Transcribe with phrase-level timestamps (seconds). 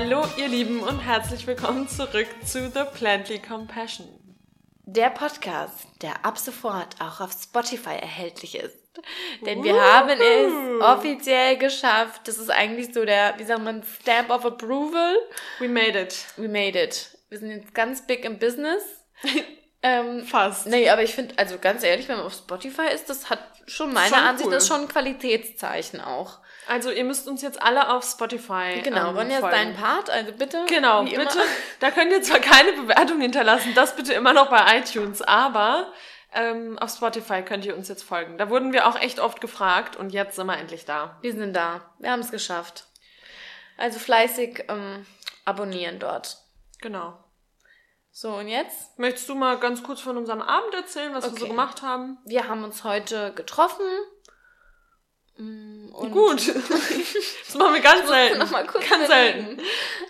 [0.00, 4.06] Hallo ihr Lieben und herzlich willkommen zurück zu The Plantly Compassion.
[4.84, 8.78] Der Podcast, der ab sofort auch auf Spotify erhältlich ist.
[9.44, 12.28] Denn wir haben es offiziell geschafft.
[12.28, 15.16] Das ist eigentlich so der, wie sagt man, Stamp of Approval.
[15.58, 16.26] We made it.
[16.36, 17.18] We made it.
[17.28, 18.84] Wir sind jetzt ganz big im Business.
[19.82, 20.66] ähm, Fast.
[20.66, 23.92] Nee, aber ich finde, also ganz ehrlich, wenn man auf Spotify ist, das hat schon
[23.92, 24.54] meiner Schon Ansicht cool.
[24.56, 26.38] nach schon ein Qualitätszeichen auch.
[26.66, 29.56] Also ihr müsst uns jetzt alle auf Spotify Genau, ähm, wollen jetzt folgen.
[29.56, 30.64] deinen Part, also bitte.
[30.68, 31.24] Genau, wie immer.
[31.24, 31.38] bitte.
[31.80, 35.92] Da könnt ihr zwar keine Bewertung hinterlassen, das bitte immer noch bei iTunes, aber
[36.34, 38.36] ähm, auf Spotify könnt ihr uns jetzt folgen.
[38.36, 41.16] Da wurden wir auch echt oft gefragt und jetzt sind wir endlich da.
[41.22, 41.80] Wir sind da.
[41.98, 42.84] Wir haben es geschafft.
[43.78, 45.06] Also fleißig ähm,
[45.46, 46.36] abonnieren dort.
[46.82, 47.16] Genau.
[48.20, 48.98] So, und jetzt?
[48.98, 51.50] Möchtest du mal ganz kurz von unserem Abend erzählen, was wir so Okay.
[51.50, 52.18] gemacht haben?
[52.24, 53.86] Wir haben uns heute getroffen.
[55.36, 56.48] Mm, Und Gut.
[56.48, 58.38] das machen wir ganz selten.
[58.38, 59.62] noch mal kurz ganz selten.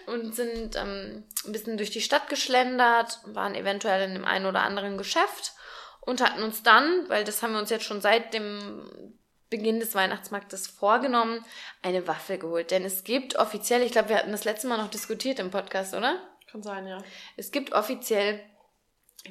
[0.06, 4.62] Und sind ähm, ein bisschen durch die Stadt geschlendert, waren eventuell in dem einen oder
[4.62, 5.52] anderen Geschäft
[6.00, 9.18] und hatten uns dann, weil das haben wir uns jetzt schon seit dem
[9.50, 11.44] Beginn des Weihnachtsmarktes vorgenommen,
[11.82, 12.70] eine Waffel geholt.
[12.70, 15.92] Denn es gibt offiziell, ich glaube, wir hatten das letzte Mal noch diskutiert im Podcast,
[15.92, 16.18] oder?
[16.50, 16.98] Kann sein, ja.
[17.36, 18.40] Es gibt offiziell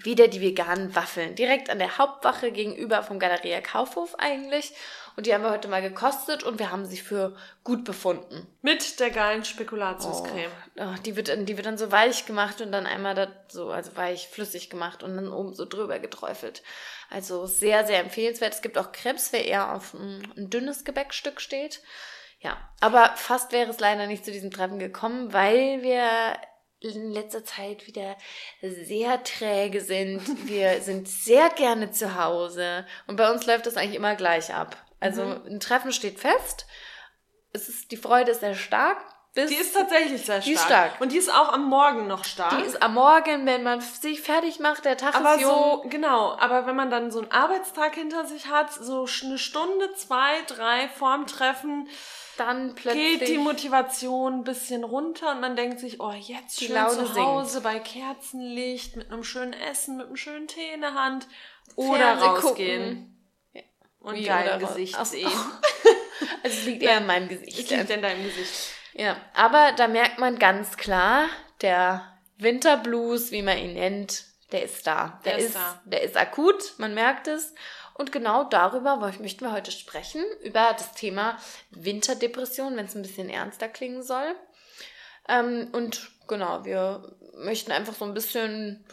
[0.03, 1.33] wieder die veganen Waffeln.
[1.35, 4.73] Direkt an der Hauptwache gegenüber vom Galeria Kaufhof eigentlich.
[5.15, 8.45] Und die haben wir heute mal gekostet und wir haben sie für gut befunden.
[8.61, 10.51] Mit der geilen Spekulatiuscreme.
[10.77, 13.71] Oh, die, wird, dann- die wird dann so weich gemacht und dann einmal da so,
[13.71, 16.61] also weich, flüssig gemacht und dann oben so drüber geträufelt.
[17.09, 18.53] Also sehr, sehr empfehlenswert.
[18.53, 21.81] Es gibt auch Krebs, wer eher auf ein, ein dünnes Gebäckstück steht.
[22.41, 26.37] Ja, aber fast wäre es leider nicht zu diesem Treffen gekommen, weil wir
[26.79, 28.17] in letzter Zeit wieder
[28.61, 30.21] sehr träge sind.
[30.47, 34.77] Wir sind sehr gerne zu Hause und bei uns läuft das eigentlich immer gleich ab.
[34.99, 36.65] Also ein Treffen steht fest.
[37.53, 38.97] Es ist, die Freude ist sehr stark.
[39.35, 40.43] Die ist tatsächlich sehr stark.
[40.45, 41.01] Die ist stark.
[41.01, 42.57] Und die ist auch am Morgen noch stark.
[42.57, 46.35] die ist am Morgen, wenn man sich fertig macht, der Tag aber ist so, genau,
[46.39, 50.89] aber wenn man dann so einen Arbeitstag hinter sich hat, so eine Stunde, zwei, drei
[50.89, 51.87] vorm Treffen,
[52.37, 56.73] dann plötzlich geht die Motivation ein bisschen runter und man denkt sich, oh, jetzt schön
[56.73, 60.93] Laune zu Hause bei Kerzenlicht, mit einem schönen Essen, mit einem schönen Tee in der
[60.93, 61.27] Hand
[61.75, 63.17] oder Fernseh rausgehen
[63.99, 65.29] und Wie, dein Gesicht raus- sehen.
[66.43, 67.59] Also es liegt eher in meinem Gesicht.
[67.59, 68.51] Ich liegt in deinem Gesicht.
[68.93, 71.27] Ja, aber da merkt man ganz klar,
[71.61, 75.19] der Winterblues, wie man ihn nennt, der ist da.
[75.25, 75.81] Der, Der ist ist, da.
[75.85, 77.53] der ist akut, man merkt es.
[77.97, 81.37] Und genau darüber möchten wir heute sprechen, über das Thema
[81.71, 84.35] Winterdepression, wenn es ein bisschen ernster klingen soll.
[85.27, 88.85] Ähm, und genau, wir möchten einfach so ein bisschen,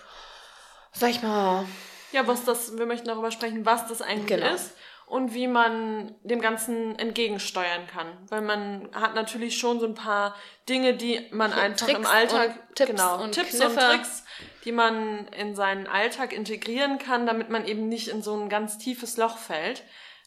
[0.93, 1.67] sag ich mal,
[2.13, 4.55] Ja, was das, wir möchten darüber sprechen, was das eigentlich Genau.
[4.55, 4.73] ist
[5.07, 8.07] und wie man dem Ganzen entgegensteuern kann.
[8.29, 10.35] Weil man hat natürlich schon so ein paar
[10.69, 13.67] Dinge, die man einfach im Tricks Alltag, und Tipps genau, und Tipps Kniffe.
[13.67, 14.25] und Tricks,
[14.65, 18.79] die man in seinen Alltag integrieren kann, damit man eben nicht in so ein ganz
[18.79, 19.83] tiefes Loch fällt.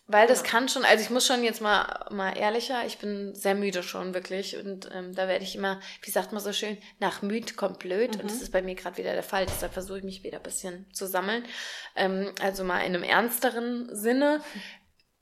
[0.10, 3.56] Weil das kann schon, also ich muss schon jetzt mal, mal ehrlicher, ich bin sehr
[3.56, 7.22] müde schon wirklich und ähm, da werde ich immer, wie sagt man so schön, nach
[7.22, 10.04] müd kommt blöd und das ist bei mir gerade wieder der Fall, deshalb versuche ich
[10.06, 11.44] mich wieder ein bisschen zu sammeln.
[11.98, 14.42] Ähm, also mal in einem ernsteren Sinne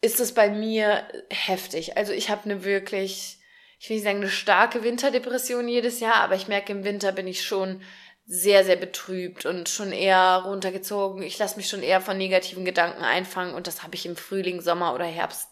[0.01, 1.97] ist es bei mir heftig.
[1.97, 3.39] Also ich habe eine wirklich,
[3.79, 7.25] ich will nicht sagen eine starke Winterdepression jedes Jahr, aber ich merke im Winter bin
[7.25, 7.81] ich schon
[8.25, 11.21] sehr, sehr betrübt und schon eher runtergezogen.
[11.21, 14.61] Ich lasse mich schon eher von negativen Gedanken einfangen und das habe ich im Frühling,
[14.61, 15.49] Sommer oder Herbst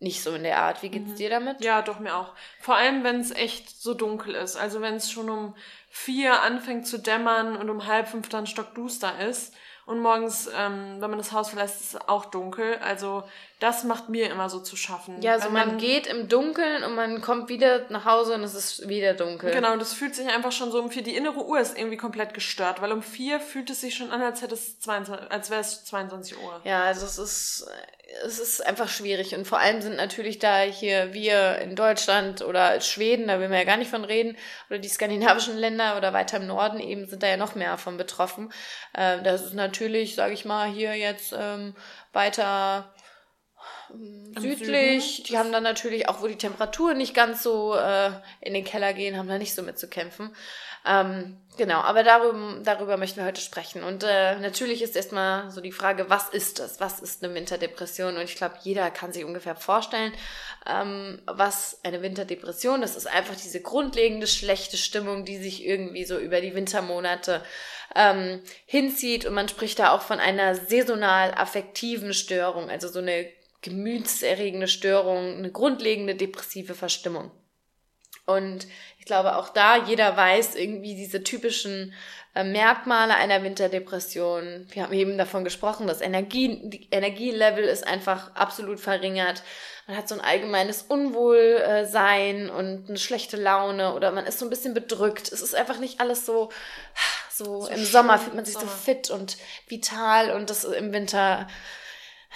[0.00, 0.82] nicht so in der Art.
[0.82, 1.64] Wie geht's dir damit?
[1.64, 2.34] Ja, doch, mir auch.
[2.60, 4.56] Vor allem, wenn es echt so dunkel ist.
[4.56, 5.56] Also wenn es schon um
[5.88, 9.54] vier anfängt zu dämmern und um halb fünf dann stockduster ist.
[9.86, 12.76] Und morgens, ähm, wenn man das Haus verlässt, ist es auch dunkel.
[12.78, 13.24] Also
[13.60, 15.22] das macht mir immer so zu schaffen.
[15.22, 18.54] Ja, also Wenn man, geht im Dunkeln und man kommt wieder nach Hause und es
[18.54, 19.52] ist wieder dunkel.
[19.52, 21.02] Genau, und das fühlt sich einfach schon so um vier.
[21.02, 24.20] Die innere Uhr ist irgendwie komplett gestört, weil um vier fühlt es sich schon an,
[24.22, 26.60] als hätte es 22, als wäre es 22 Uhr.
[26.64, 27.66] Ja, also es ist,
[28.26, 29.34] es ist einfach schwierig.
[29.36, 33.58] Und vor allem sind natürlich da hier wir in Deutschland oder Schweden, da will man
[33.58, 34.36] ja gar nicht von reden,
[34.68, 37.96] oder die skandinavischen Länder oder weiter im Norden eben sind da ja noch mehr von
[37.96, 38.52] betroffen.
[38.96, 41.74] Ähm, das ist natürlich, sage ich mal, hier jetzt ähm,
[42.12, 42.92] weiter
[44.36, 45.16] südlich.
[45.16, 45.26] Süden.
[45.28, 48.92] Die haben dann natürlich auch, wo die Temperaturen nicht ganz so äh, in den Keller
[48.92, 50.34] gehen, haben da nicht so mit zu kämpfen.
[50.86, 53.82] Ähm, genau, aber darüber, darüber möchten wir heute sprechen.
[53.82, 56.78] Und äh, natürlich ist erstmal so die Frage, was ist das?
[56.78, 58.16] Was ist eine Winterdepression?
[58.16, 60.12] Und ich glaube, jeder kann sich ungefähr vorstellen,
[60.66, 62.96] ähm, was eine Winterdepression ist.
[62.96, 67.42] Das ist einfach diese grundlegende schlechte Stimmung, die sich irgendwie so über die Wintermonate
[67.94, 69.24] ähm, hinzieht.
[69.24, 73.26] Und man spricht da auch von einer saisonal affektiven Störung, also so eine
[73.64, 77.30] gemütserregende Störung, eine grundlegende depressive Verstimmung.
[78.26, 78.66] Und
[78.98, 81.94] ich glaube auch da, jeder weiß irgendwie diese typischen
[82.34, 84.66] äh, Merkmale einer Winterdepression.
[84.70, 89.42] Wir haben eben davon gesprochen, das Energie, die Energielevel ist einfach absolut verringert.
[89.86, 94.50] Man hat so ein allgemeines Unwohlsein und eine schlechte Laune oder man ist so ein
[94.50, 95.32] bisschen bedrückt.
[95.32, 96.50] Es ist einfach nicht alles so,
[97.30, 98.66] so, so im Sommer fühlt man sich Sommer.
[98.66, 99.38] so fit und
[99.68, 101.46] vital und das im Winter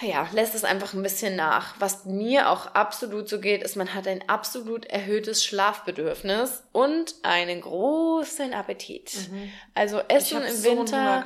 [0.01, 1.75] ja, lässt es einfach ein bisschen nach.
[1.79, 7.61] Was mir auch absolut so geht, ist, man hat ein absolut erhöhtes Schlafbedürfnis und einen
[7.61, 9.13] großen Appetit.
[9.29, 9.51] Mhm.
[9.73, 11.25] Also Essen im so Winter.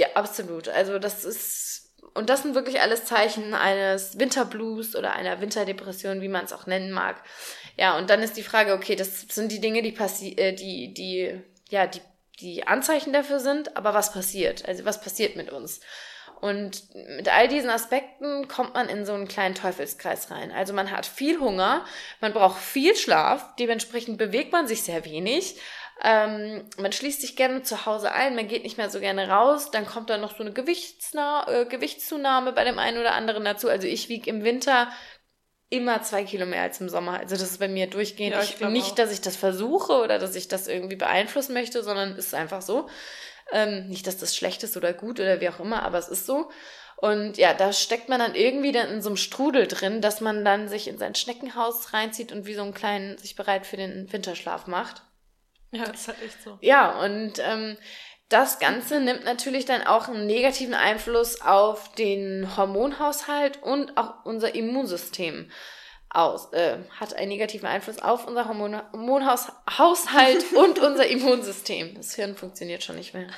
[0.00, 0.68] Ja, absolut.
[0.68, 6.28] Also das ist und das sind wirklich alles Zeichen eines Winterblues oder einer Winterdepression, wie
[6.28, 7.22] man es auch nennen mag.
[7.76, 10.94] Ja, und dann ist die Frage, okay, das sind die Dinge, die passi äh, die
[10.94, 12.00] die ja, die
[12.40, 14.66] die Anzeichen dafür sind, aber was passiert?
[14.66, 15.80] Also was passiert mit uns?
[16.40, 20.52] Und mit all diesen Aspekten kommt man in so einen kleinen Teufelskreis rein.
[20.52, 21.84] Also man hat viel Hunger,
[22.20, 25.60] man braucht viel Schlaf, dementsprechend bewegt man sich sehr wenig.
[26.00, 29.72] Ähm, man schließt sich gerne zu Hause ein, man geht nicht mehr so gerne raus,
[29.72, 33.68] dann kommt da noch so eine Gewichtsna äh, Gewichtszunahme bei dem einen oder anderen dazu.
[33.68, 34.92] Also ich wiege im Winter
[35.70, 37.18] immer zwei Kilo mehr als im Sommer.
[37.18, 38.36] Also das ist bei mir durchgehend.
[38.36, 38.94] Ja, ich, ich nicht, auch.
[38.94, 42.62] dass ich das versuche oder dass ich das irgendwie beeinflussen möchte, sondern es ist einfach
[42.62, 42.88] so.
[43.52, 46.26] Ähm, nicht, dass das schlecht ist oder gut oder wie auch immer, aber es ist
[46.26, 46.50] so.
[46.96, 50.44] Und ja, da steckt man dann irgendwie dann in so einem Strudel drin, dass man
[50.44, 54.12] dann sich in sein Schneckenhaus reinzieht und wie so einen kleinen sich bereit für den
[54.12, 55.02] Winterschlaf macht.
[55.70, 56.58] Ja, das ist halt echt so.
[56.60, 57.76] Ja, und ähm,
[58.28, 64.54] das Ganze nimmt natürlich dann auch einen negativen Einfluss auf den Hormonhaushalt und auch unser
[64.54, 65.50] Immunsystem
[66.10, 71.94] aus, äh, hat einen negativen Einfluss auf unser Hormonhaushalt und unser Immunsystem.
[71.94, 73.28] Das Hirn funktioniert schon nicht mehr.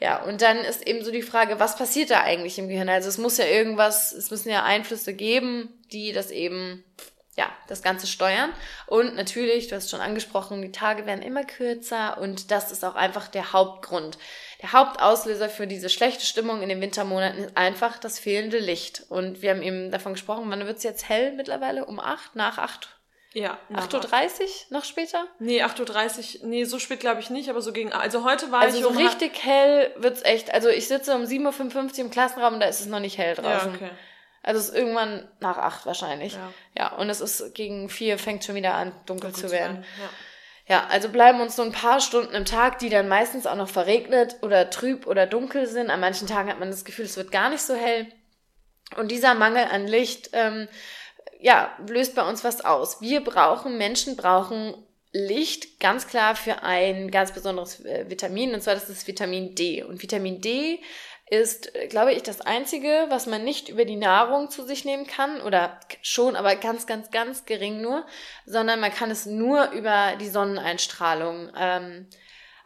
[0.00, 2.88] Ja, und dann ist eben so die Frage, was passiert da eigentlich im Gehirn?
[2.88, 6.84] Also es muss ja irgendwas, es müssen ja Einflüsse geben, die das eben,
[7.36, 8.52] ja, das Ganze steuern.
[8.86, 12.96] Und natürlich, du hast schon angesprochen, die Tage werden immer kürzer und das ist auch
[12.96, 14.18] einfach der Hauptgrund.
[14.64, 19.02] Der Hauptauslöser für diese schlechte Stimmung in den Wintermonaten ist einfach das fehlende Licht.
[19.10, 21.84] Und wir haben eben davon gesprochen, wann wird es jetzt hell mittlerweile?
[21.84, 22.34] Um acht?
[22.34, 22.96] Nach acht?
[23.34, 23.58] Ja.
[23.70, 25.26] 8.30 Uhr noch später?
[25.38, 28.60] Nee, 8.30 Uhr, nee, so spät glaube ich nicht, aber so gegen, also heute war
[28.60, 32.10] also ich so um richtig hell wird's echt, also ich sitze um 7.55 Uhr im
[32.10, 33.70] Klassenraum und da ist es noch nicht hell draußen.
[33.72, 33.90] Ja, okay.
[34.42, 36.34] Also es ist irgendwann nach acht wahrscheinlich.
[36.34, 36.52] Ja.
[36.78, 39.82] ja, und es ist gegen vier fängt schon wieder an, dunkel, dunkel zu werden.
[39.82, 40.08] Zu ja.
[40.66, 43.68] Ja, also bleiben uns so ein paar Stunden im Tag, die dann meistens auch noch
[43.68, 45.90] verregnet oder trüb oder dunkel sind.
[45.90, 48.06] An manchen Tagen hat man das Gefühl, es wird gar nicht so hell.
[48.96, 50.68] Und dieser Mangel an Licht, ähm,
[51.40, 53.02] ja, löst bei uns was aus.
[53.02, 54.74] Wir brauchen, Menschen brauchen
[55.12, 59.82] Licht ganz klar für ein ganz besonderes äh, Vitamin, und zwar das ist Vitamin D.
[59.82, 60.80] Und Vitamin D
[61.30, 65.40] ist, glaube ich, das Einzige, was man nicht über die Nahrung zu sich nehmen kann
[65.40, 68.04] oder schon, aber ganz, ganz, ganz gering nur,
[68.44, 72.08] sondern man kann es nur über die Sonneneinstrahlung ähm,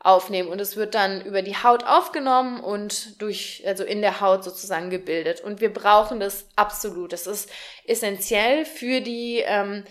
[0.00, 4.42] aufnehmen und es wird dann über die Haut aufgenommen und durch, also in der Haut
[4.42, 5.40] sozusagen gebildet.
[5.40, 7.12] Und wir brauchen das absolut.
[7.12, 7.50] Das ist
[7.84, 9.84] essentiell für die, ähm,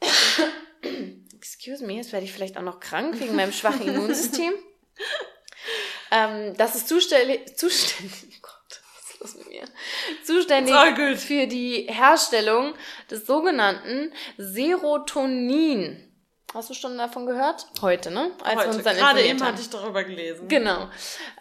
[1.34, 4.52] excuse me, jetzt werde ich vielleicht auch noch krank wegen meinem schwachen Immunsystem.
[6.10, 9.64] Ähm, das ist zuständig, zuständig, oh Gott, was ist los mit mir?
[10.24, 12.74] Zuständig für die Herstellung
[13.10, 16.02] des sogenannten Serotonin.
[16.54, 17.66] Hast du schon davon gehört?
[17.82, 18.30] Heute, ne?
[18.42, 18.82] Als Heute.
[18.82, 20.48] Gerade eben hatte ich darüber gelesen.
[20.48, 20.88] Genau.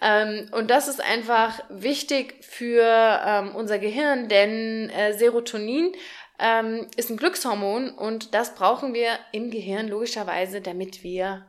[0.02, 5.94] Ähm, und das ist einfach wichtig für ähm, unser Gehirn, denn äh, Serotonin
[6.38, 11.46] ähm, ist ein Glückshormon und das brauchen wir im Gehirn logischerweise, damit wir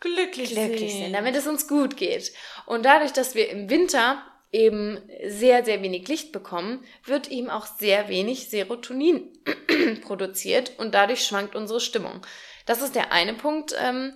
[0.00, 2.32] glücklich, glücklich sind, damit es uns gut geht.
[2.66, 4.22] Und dadurch, dass wir im Winter
[4.52, 9.32] eben sehr, sehr wenig Licht bekommen, wird eben auch sehr wenig Serotonin
[10.02, 12.22] produziert und dadurch schwankt unsere Stimmung.
[12.64, 14.14] Das ist der eine Punkt, ähm,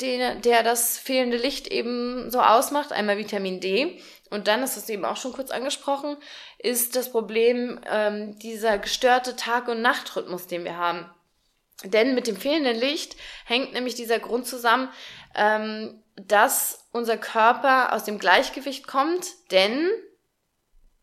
[0.00, 2.92] den, der das fehlende Licht eben so ausmacht.
[2.92, 6.16] Einmal Vitamin D und dann, ist das eben auch schon kurz angesprochen,
[6.58, 11.08] ist das Problem ähm, dieser gestörte Tag- und Nachtrhythmus, den wir haben.
[11.84, 14.88] Denn mit dem fehlenden Licht hängt nämlich dieser Grund zusammen,
[15.34, 19.90] ähm, dass unser Körper aus dem Gleichgewicht kommt, denn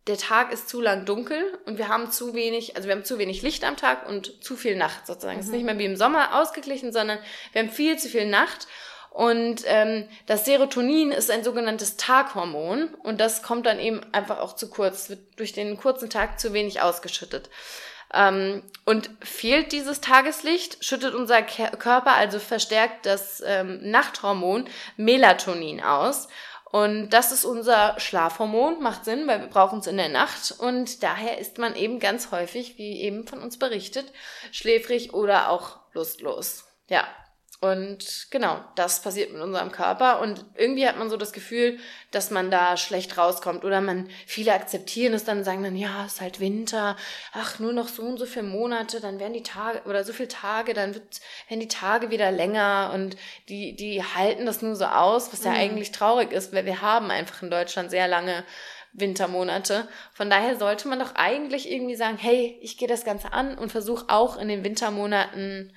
[0.07, 3.19] der Tag ist zu lang dunkel und wir haben zu wenig, also wir haben zu
[3.19, 5.39] wenig Licht am Tag und zu viel Nacht sozusagen.
[5.39, 5.51] Es mhm.
[5.51, 7.19] ist nicht mehr wie im Sommer ausgeglichen, sondern
[7.51, 8.67] wir haben viel zu viel Nacht.
[9.11, 14.55] Und ähm, das Serotonin ist ein sogenanntes Taghormon und das kommt dann eben einfach auch
[14.55, 17.49] zu kurz, wird durch den kurzen Tag zu wenig ausgeschüttet.
[18.13, 24.65] Ähm, und fehlt dieses Tageslicht, schüttet unser Körper also verstärkt das ähm, Nachthormon
[24.97, 26.27] Melatonin aus.
[26.71, 30.55] Und das ist unser Schlafhormon, macht Sinn, weil wir brauchen es in der Nacht.
[30.57, 34.11] Und daher ist man eben ganz häufig, wie eben von uns berichtet,
[34.51, 36.63] schläfrig oder auch lustlos.
[36.87, 37.05] Ja,
[37.63, 40.19] und genau, das passiert mit unserem Körper.
[40.19, 41.77] Und irgendwie hat man so das Gefühl,
[42.09, 43.63] dass man da schlecht rauskommt.
[43.63, 46.97] Oder man, viele akzeptieren es dann und sagen dann, ja, es ist halt Winter,
[47.33, 50.29] ach, nur noch so und so viele Monate, dann werden die Tage, oder so viele
[50.29, 53.15] Tage, dann wird, werden die Tage wieder länger und
[53.47, 55.57] die, die halten das nur so aus, was ja mhm.
[55.57, 58.43] eigentlich traurig ist, weil wir haben einfach in Deutschland sehr lange
[58.93, 59.87] Wintermonate.
[60.13, 63.71] Von daher sollte man doch eigentlich irgendwie sagen, hey, ich gehe das Ganze an und
[63.71, 65.71] versuche auch in den Wintermonaten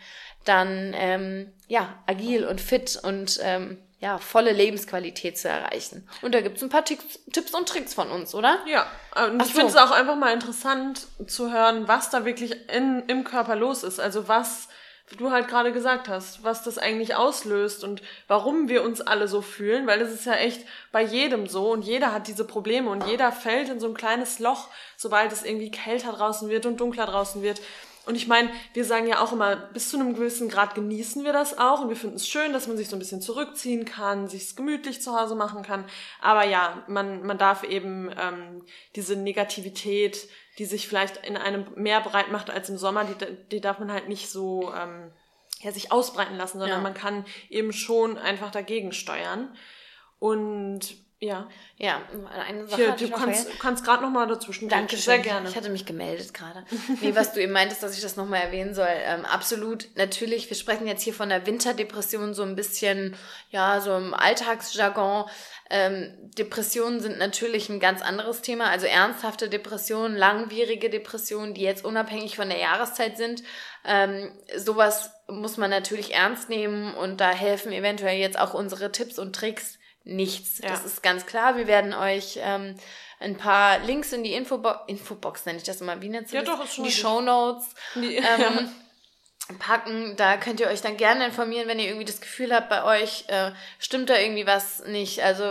[0.44, 6.06] dann ähm, ja agil und fit und ähm, ja volle Lebensqualität zu erreichen.
[6.20, 8.58] Und da gibt's ein paar Tipps, Tipps und Tricks von uns, oder?
[8.66, 8.86] Ja,
[9.26, 9.58] und Ach ich so.
[9.58, 13.82] finde es auch einfach mal interessant zu hören, was da wirklich in, im Körper los
[13.82, 14.00] ist.
[14.00, 14.68] Also was
[15.18, 19.42] du halt gerade gesagt hast, was das eigentlich auslöst und warum wir uns alle so
[19.42, 23.06] fühlen, weil das ist ja echt bei jedem so und jeder hat diese Probleme und
[23.06, 27.06] jeder fällt in so ein kleines Loch, sobald es irgendwie kälter draußen wird und dunkler
[27.06, 27.60] draußen wird.
[28.06, 31.32] Und ich meine, wir sagen ja auch immer, bis zu einem gewissen Grad genießen wir
[31.32, 34.28] das auch und wir finden es schön, dass man sich so ein bisschen zurückziehen kann,
[34.28, 35.84] sich gemütlich zu Hause machen kann.
[36.20, 42.00] Aber ja, man, man darf eben ähm, diese Negativität, die sich vielleicht in einem mehr
[42.00, 43.14] breit macht als im Sommer, die,
[43.50, 45.10] die darf man halt nicht so ähm,
[45.60, 46.82] ja, sich ausbreiten lassen, sondern ja.
[46.82, 49.56] man kann eben schon einfach dagegen steuern.
[50.18, 51.48] Und ja.
[51.76, 52.02] Ja,
[52.46, 52.94] eine Sache.
[52.96, 54.68] Hier, du kannst, kannst gerade noch mal dazwischen.
[54.68, 55.48] Danke sehr gerne.
[55.48, 56.64] Ich hatte mich gemeldet gerade.
[57.00, 58.86] nee, was du eben meintest, dass ich das noch mal erwähnen soll.
[58.90, 63.16] Ähm, absolut, natürlich, wir sprechen jetzt hier von der Winterdepression so ein bisschen,
[63.50, 65.24] ja, so im Alltagsjargon.
[65.70, 71.84] Ähm, Depressionen sind natürlich ein ganz anderes Thema, also ernsthafte Depressionen, langwierige Depressionen, die jetzt
[71.84, 73.42] unabhängig von der Jahreszeit sind.
[73.84, 79.18] Ähm, sowas muss man natürlich ernst nehmen und da helfen eventuell jetzt auch unsere Tipps
[79.18, 80.58] und Tricks nichts.
[80.58, 80.68] Ja.
[80.68, 81.56] Das ist ganz klar.
[81.56, 82.76] Wir werden euch ähm,
[83.20, 86.48] ein paar Links in die Infobox, Infobox nenne ich das immer, wie nennt ja, das?
[86.48, 88.70] Doch, ist schon die Show Notes ähm,
[89.58, 90.16] packen.
[90.16, 93.24] Da könnt ihr euch dann gerne informieren, wenn ihr irgendwie das Gefühl habt, bei euch
[93.28, 95.22] äh, stimmt da irgendwie was nicht.
[95.22, 95.44] Also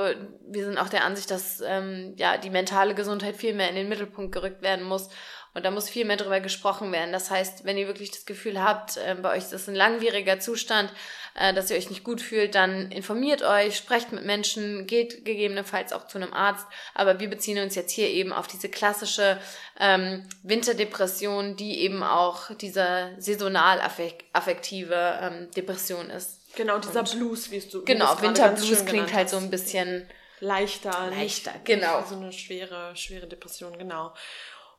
[0.48, 3.90] wir sind auch der Ansicht, dass ähm, ja die mentale Gesundheit viel mehr in den
[3.90, 5.10] Mittelpunkt gerückt werden muss.
[5.56, 7.12] Und da muss viel mehr drüber gesprochen werden.
[7.12, 10.40] Das heißt, wenn ihr wirklich das Gefühl habt, äh, bei euch ist das ein langwieriger
[10.40, 10.92] Zustand,
[11.36, 15.94] äh, dass ihr euch nicht gut fühlt, dann informiert euch, sprecht mit Menschen, geht gegebenenfalls
[15.94, 16.66] auch zu einem Arzt.
[16.94, 19.40] Aber wir beziehen uns jetzt hier eben auf diese klassische
[19.80, 23.82] ähm, Winterdepression, die eben auch diese saisonal
[24.34, 26.40] affektive ähm, Depression ist.
[26.56, 30.08] Genau, dieser Und, Blues, wie du Genau, Winterblues klingt halt so ein bisschen
[30.40, 31.10] leichter.
[31.10, 32.04] Leichter, genau.
[32.08, 34.14] So eine schwere, schwere Depression, genau.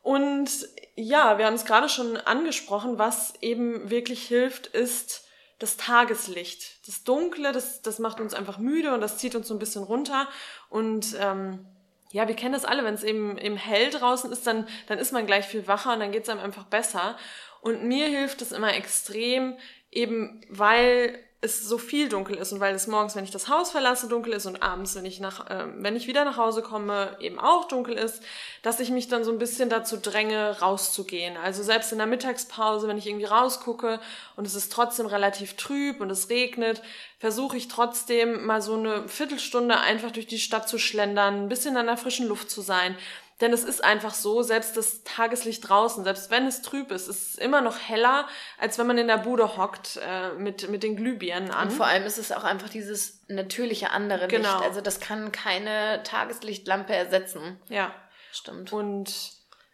[0.03, 0.51] Und
[0.97, 5.24] ja, wir haben es gerade schon angesprochen, was eben wirklich hilft, ist
[5.59, 6.87] das Tageslicht.
[6.87, 9.83] Das Dunkle, das, das macht uns einfach müde und das zieht uns so ein bisschen
[9.83, 10.29] runter.
[10.69, 11.67] Und ähm,
[12.11, 15.13] ja, wir kennen das alle, wenn es eben, eben hell draußen ist, dann, dann ist
[15.13, 17.17] man gleich viel wacher und dann geht es einem einfach besser.
[17.61, 19.57] Und mir hilft es immer extrem,
[19.91, 23.71] eben weil es so viel dunkel ist und weil es morgens, wenn ich das Haus
[23.71, 27.17] verlasse, dunkel ist und abends, wenn ich nach, äh, wenn ich wieder nach Hause komme,
[27.21, 28.23] eben auch dunkel ist,
[28.63, 31.37] dass ich mich dann so ein bisschen dazu dränge, rauszugehen.
[31.37, 34.01] Also selbst in der Mittagspause, wenn ich irgendwie rausgucke
[34.37, 36.83] und es ist trotzdem relativ trüb und es regnet,
[37.19, 41.77] versuche ich trotzdem mal so eine Viertelstunde einfach durch die Stadt zu schlendern, ein bisschen
[41.77, 42.97] an der frischen Luft zu sein,
[43.41, 47.31] denn es ist einfach so, selbst das Tageslicht draußen, selbst wenn es trüb ist, ist
[47.31, 50.97] es immer noch heller, als wenn man in der Bude hockt äh, mit, mit den
[50.97, 51.69] Glühbirnen an.
[51.69, 54.59] Und vor allem ist es auch einfach dieses natürliche andere genau.
[54.59, 54.69] Licht.
[54.69, 57.61] Also das kann keine Tageslichtlampe ersetzen.
[57.69, 57.93] Ja.
[58.31, 58.73] Stimmt.
[58.73, 59.13] Und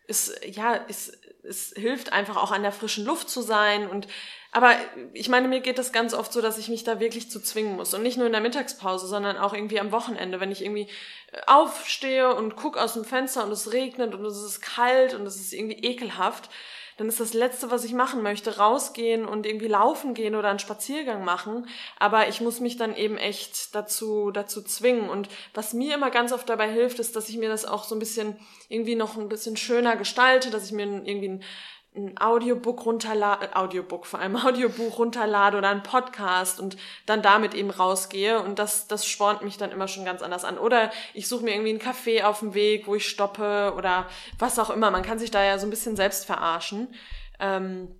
[0.07, 1.12] es, ja, es,
[1.43, 4.09] es hilft einfach auch an der frischen Luft zu sein und
[4.52, 4.75] aber
[5.12, 7.76] ich meine, mir geht das ganz oft so, dass ich mich da wirklich zu zwingen
[7.76, 7.95] muss.
[7.95, 10.88] Und nicht nur in der Mittagspause, sondern auch irgendwie am Wochenende, wenn ich irgendwie
[11.33, 15.25] äh, aufstehe und guck aus dem Fenster und es regnet und es ist kalt und
[15.25, 16.50] es ist irgendwie ekelhaft,
[16.97, 20.59] dann ist das Letzte, was ich machen möchte, rausgehen und irgendwie laufen gehen oder einen
[20.59, 21.66] Spaziergang machen.
[21.99, 25.09] Aber ich muss mich dann eben echt dazu, dazu zwingen.
[25.09, 27.95] Und was mir immer ganz oft dabei hilft, ist, dass ich mir das auch so
[27.95, 28.37] ein bisschen
[28.69, 31.45] irgendwie noch ein bisschen schöner gestalte, dass ich mir irgendwie ein
[31.94, 37.70] ein Audiobook runterlade, Audiobook vor allem Audiobuch runterlade oder ein Podcast und dann damit eben
[37.70, 40.59] rausgehe und das, das spornt mich dann immer schon ganz anders an.
[40.59, 44.06] Oder ich suche mir irgendwie einen Café auf dem Weg, wo ich stoppe oder
[44.38, 44.90] was auch immer.
[44.90, 46.94] Man kann sich da ja so ein bisschen selbst verarschen.
[47.40, 47.97] Ähm,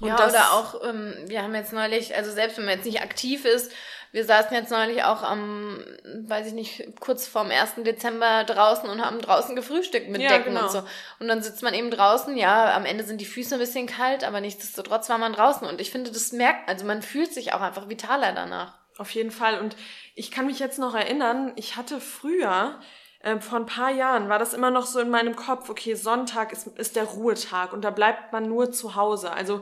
[0.00, 3.02] und ja, oder auch, ähm, wir haben jetzt neulich, also selbst wenn man jetzt nicht
[3.02, 3.70] aktiv ist,
[4.14, 5.84] wir saßen jetzt neulich auch am,
[6.28, 7.82] weiß ich nicht, kurz vorm 1.
[7.84, 10.66] Dezember draußen und haben draußen gefrühstückt mit ja, Decken genau.
[10.66, 10.82] und so.
[11.18, 14.22] Und dann sitzt man eben draußen, ja, am Ende sind die Füße ein bisschen kalt,
[14.22, 15.66] aber nichtsdestotrotz war man draußen.
[15.66, 18.74] Und ich finde, das merkt, also man fühlt sich auch einfach vitaler danach.
[18.98, 19.58] Auf jeden Fall.
[19.58, 19.74] Und
[20.14, 22.78] ich kann mich jetzt noch erinnern, ich hatte früher,
[23.18, 26.52] äh, vor ein paar Jahren, war das immer noch so in meinem Kopf, okay, Sonntag
[26.52, 29.32] ist, ist der Ruhetag und da bleibt man nur zu Hause.
[29.32, 29.60] Also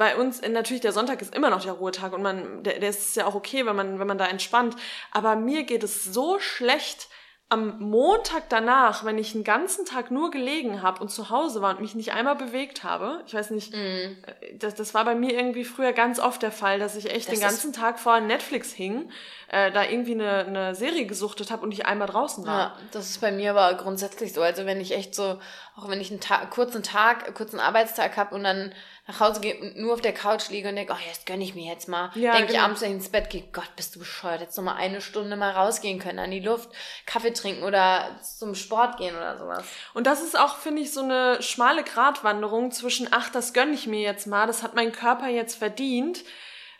[0.00, 3.16] bei uns, natürlich, der Sonntag ist immer noch der Ruhetag und man, der, der ist
[3.16, 4.74] ja auch okay, wenn man, wenn man da entspannt.
[5.10, 7.10] Aber mir geht es so schlecht,
[7.50, 11.70] am Montag danach, wenn ich einen ganzen Tag nur gelegen habe und zu Hause war
[11.70, 14.22] und mich nicht einmal bewegt habe, ich weiß nicht, mm.
[14.54, 17.34] das, das war bei mir irgendwie früher ganz oft der Fall, dass ich echt das
[17.34, 19.10] den ganzen Tag vor Netflix hing,
[19.48, 22.58] äh, da irgendwie eine, eine Serie gesuchtet habe und nicht einmal draußen war.
[22.58, 24.42] Ja, das ist bei mir aber grundsätzlich so.
[24.42, 25.40] Also wenn ich echt so,
[25.74, 28.72] auch wenn ich einen Tag, kurzen Tag, kurzen Arbeitstag habe und dann
[29.10, 31.54] nach Hause gehe und nur auf der Couch liege und denke, oh, jetzt gönne ich
[31.54, 32.10] mir jetzt mal.
[32.14, 32.58] Ja, denke genau.
[32.58, 35.00] ich abends, wenn ich ins Bett gehe, Gott, bist du bescheuert, jetzt noch mal eine
[35.00, 36.70] Stunde mal rausgehen können, an die Luft,
[37.06, 39.64] Kaffee trinken oder zum Sport gehen oder sowas.
[39.94, 43.86] Und das ist auch, finde ich, so eine schmale Gratwanderung zwischen, ach, das gönne ich
[43.86, 46.22] mir jetzt mal, das hat mein Körper jetzt verdient,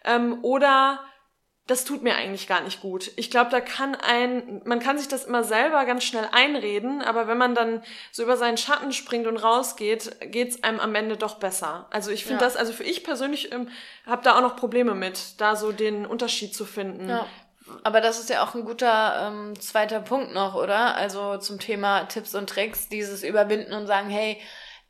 [0.04, 1.00] ähm, oder
[1.70, 3.12] das tut mir eigentlich gar nicht gut.
[3.14, 7.28] Ich glaube, da kann ein, man kann sich das immer selber ganz schnell einreden, aber
[7.28, 11.36] wenn man dann so über seinen Schatten springt und rausgeht, geht's einem am Ende doch
[11.36, 11.86] besser.
[11.90, 12.48] Also ich finde ja.
[12.48, 13.68] das, also für ich persönlich ähm,
[14.04, 17.08] habe da auch noch Probleme mit, da so den Unterschied zu finden.
[17.08, 17.26] Ja.
[17.84, 20.96] Aber das ist ja auch ein guter ähm, zweiter Punkt noch, oder?
[20.96, 24.40] Also zum Thema Tipps und Tricks, dieses Überwinden und sagen, hey,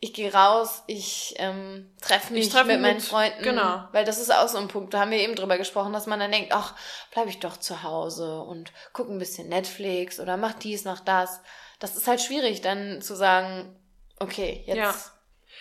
[0.03, 3.43] ich gehe raus, ich ähm, treffe mich treff mit meinen mit, Freunden.
[3.43, 3.85] Genau.
[3.93, 6.19] Weil das ist auch so ein Punkt, da haben wir eben drüber gesprochen, dass man
[6.19, 6.75] dann denkt, ach,
[7.13, 11.41] bleib ich doch zu Hause und guck ein bisschen Netflix oder mach dies, mach das.
[11.81, 13.77] Das ist halt schwierig, dann zu sagen,
[14.19, 14.95] okay, jetzt ja.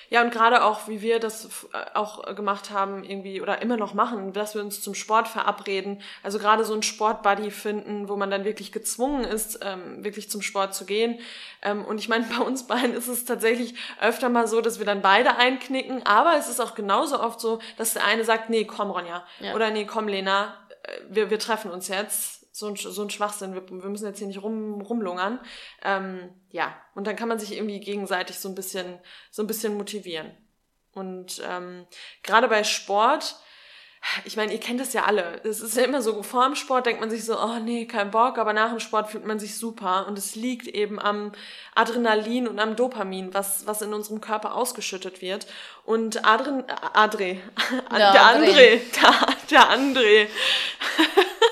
[0.09, 3.93] Ja, und gerade auch, wie wir das äh, auch gemacht haben, irgendwie oder immer noch
[3.93, 6.01] machen, dass wir uns zum Sport verabreden.
[6.23, 10.41] Also gerade so ein Sportbuddy finden, wo man dann wirklich gezwungen ist, ähm, wirklich zum
[10.41, 11.19] Sport zu gehen.
[11.61, 14.85] Ähm, und ich meine, bei uns beiden ist es tatsächlich öfter mal so, dass wir
[14.85, 18.65] dann beide einknicken, aber es ist auch genauso oft so, dass der eine sagt, nee,
[18.65, 19.23] komm Ronja.
[19.39, 19.53] Ja.
[19.53, 23.53] Oder nee, komm Lena, äh, wir, wir treffen uns jetzt so ein, so ein Schwachsinn,
[23.53, 25.39] wir, wir müssen jetzt hier nicht rum, rumlungern.
[25.83, 28.99] Ähm, ja, und dann kann man sich irgendwie gegenseitig so ein bisschen,
[29.31, 30.31] so ein bisschen motivieren.
[30.93, 31.85] Und ähm,
[32.23, 33.35] gerade bei Sport,
[34.23, 35.41] ich meine, ihr kennt das ja alle.
[35.43, 38.11] Es ist ja immer so, vor dem Sport denkt man sich so, oh nee, kein
[38.11, 40.07] Bock, aber nach dem Sport fühlt man sich super.
[40.07, 41.33] Und es liegt eben am
[41.75, 45.47] Adrenalin und am Dopamin, was, was in unserem Körper ausgeschüttet wird.
[45.83, 47.37] Und Adren, Adre,
[47.91, 50.27] der André, der, der André,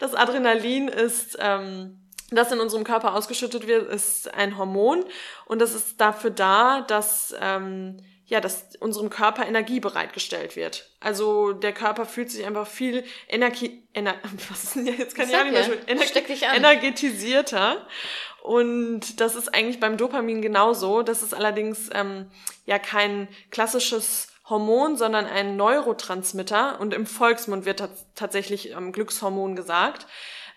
[0.00, 5.04] das Adrenalin ist, ähm, das in unserem Körper ausgeschüttet wird, ist ein Hormon
[5.46, 7.98] und das ist dafür da, dass ähm,
[8.30, 10.88] ja, dass unserem Körper Energie bereitgestellt wird.
[11.00, 14.14] Also der Körper fühlt sich einfach viel Energie, Ener,
[14.48, 17.84] was ist denn jetzt kann ich auch nicht mehr Ener energetisierter.
[18.42, 21.02] Und das ist eigentlich beim Dopamin genauso.
[21.02, 22.30] Das ist allerdings ähm,
[22.66, 30.06] ja kein klassisches Hormon, sondern ein Neurotransmitter und im Volksmund wird tatsächlich ähm, Glückshormon gesagt.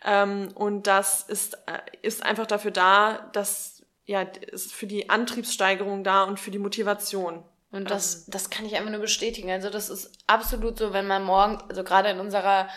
[0.03, 6.03] Ähm, und das ist, äh, ist einfach dafür da, dass ja, ist für die Antriebssteigerung
[6.03, 7.43] da und für die Motivation.
[7.71, 8.32] Und das, ähm.
[8.32, 9.49] das kann ich einfach nur bestätigen.
[9.49, 12.67] Also das ist absolut so, wenn man morgen, also gerade in unserer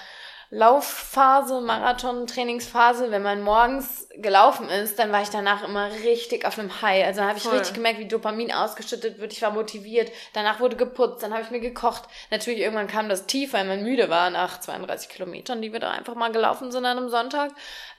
[0.51, 6.81] Laufphase, Marathon-Trainingsphase, wenn man morgens gelaufen ist, dann war ich danach immer richtig auf einem
[6.83, 7.05] High.
[7.05, 7.59] Also dann habe ich Voll.
[7.59, 9.33] richtig gemerkt, wie Dopamin ausgeschüttet wird.
[9.33, 10.13] Ich war motiviert.
[10.35, 12.05] Danach wurde geputzt, dann habe ich mir gekocht.
[12.31, 15.91] Natürlich irgendwann kam das tief, weil man müde war nach 32 Kilometern, die wir da
[15.91, 17.51] einfach mal gelaufen sind an einem Sonntag.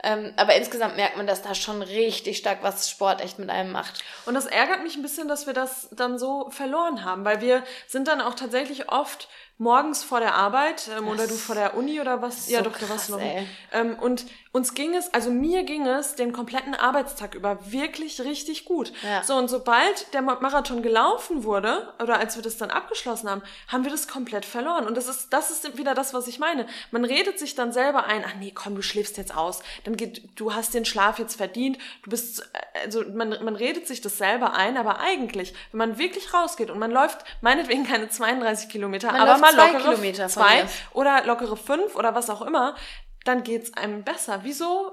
[0.01, 3.71] Ähm, aber insgesamt merkt man, dass da schon richtig stark was Sport echt mit einem
[3.73, 4.03] macht.
[4.25, 7.63] Und das ärgert mich ein bisschen, dass wir das dann so verloren haben, weil wir
[7.87, 11.99] sind dann auch tatsächlich oft morgens vor der Arbeit ähm, oder du vor der Uni
[11.99, 12.49] oder was?
[12.49, 13.21] Ja, doch, krass, da warst du noch.
[13.71, 14.25] Ähm, und
[14.57, 18.91] uns ging es, also mir ging es den kompletten Arbeitstag über wirklich richtig gut.
[19.03, 19.23] Ja.
[19.23, 23.83] So, und sobald der Marathon gelaufen wurde, oder als wir das dann abgeschlossen haben, haben
[23.83, 24.85] wir das komplett verloren.
[24.85, 26.67] Und das ist, das ist wieder das, was ich meine.
[26.91, 29.61] Man redet sich dann selber ein, ach nee, komm, du schläfst jetzt aus.
[29.85, 31.77] Dann geht, du hast den Schlaf jetzt verdient.
[32.03, 32.49] Du bist,
[32.83, 36.79] also man, man redet sich das selber ein, aber eigentlich, wenn man wirklich rausgeht und
[36.79, 41.95] man läuft meinetwegen keine 32 Kilometer, man aber mal lockere Kilometer zwei oder lockere fünf
[41.95, 42.75] oder was auch immer,
[43.27, 44.39] dann geht's einem besser.
[44.43, 44.91] Wieso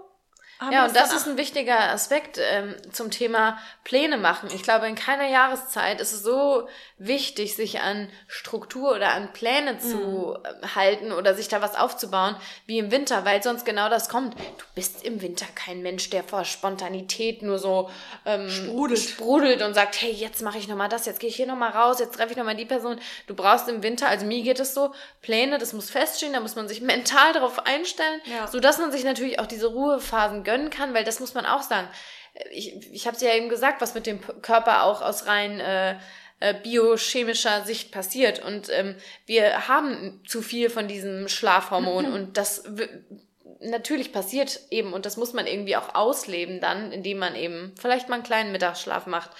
[0.70, 4.48] ja, und das ist ein wichtiger Aspekt ähm, zum Thema Pläne machen.
[4.54, 9.78] Ich glaube, in keiner Jahreszeit ist es so wichtig, sich an Struktur oder an Pläne
[9.78, 10.74] zu mhm.
[10.74, 12.36] halten oder sich da was aufzubauen,
[12.66, 14.34] wie im Winter, weil sonst genau das kommt.
[14.34, 17.90] Du bist im Winter kein Mensch, der vor Spontanität nur so
[18.24, 19.00] ähm, sprudelt.
[19.00, 21.98] sprudelt und sagt, hey, jetzt mache ich nochmal das, jetzt gehe ich hier nochmal raus,
[21.98, 23.00] jetzt treffe ich nochmal die Person.
[23.26, 26.54] Du brauchst im Winter, also mir geht es so, Pläne, das muss feststehen, da muss
[26.54, 28.46] man sich mental darauf einstellen, ja.
[28.46, 31.88] sodass man sich natürlich auch diese Ruhephasen gönnen kann, weil das muss man auch sagen.
[32.50, 35.96] Ich, ich habe es ja eben gesagt, was mit dem Körper auch aus rein äh,
[36.40, 38.44] äh, biochemischer Sicht passiert.
[38.44, 42.64] Und ähm, wir haben zu viel von diesem Schlafhormon und das
[43.60, 48.08] natürlich passiert eben und das muss man irgendwie auch ausleben dann, indem man eben vielleicht
[48.08, 49.30] mal einen kleinen Mittagsschlaf macht.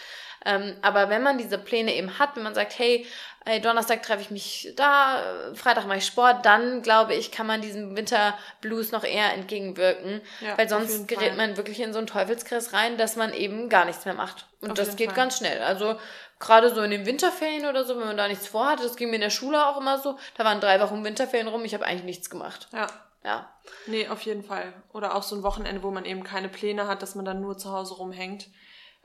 [0.45, 3.07] Ähm, aber wenn man diese Pläne eben hat, wenn man sagt, hey,
[3.45, 5.23] hey Donnerstag treffe ich mich da,
[5.55, 10.57] Freitag mache ich Sport, dann glaube ich, kann man diesem Winterblues noch eher entgegenwirken, ja,
[10.57, 11.37] weil sonst gerät Fall.
[11.37, 14.47] man wirklich in so einen Teufelskreis rein, dass man eben gar nichts mehr macht.
[14.61, 15.17] Und auf das geht Fall.
[15.17, 15.63] ganz schnell.
[15.63, 15.99] Also
[16.39, 19.17] gerade so in den Winterferien oder so, wenn man da nichts vorhat, das ging mir
[19.17, 22.05] in der Schule auch immer so, da waren drei Wochen Winterferien rum, ich habe eigentlich
[22.05, 22.69] nichts gemacht.
[22.73, 22.87] Ja.
[23.25, 23.51] Ja.
[23.87, 24.75] Nee, auf jeden Fall.
[24.93, 27.57] Oder auch so ein Wochenende, wo man eben keine Pläne hat, dass man dann nur
[27.57, 28.49] zu Hause rumhängt.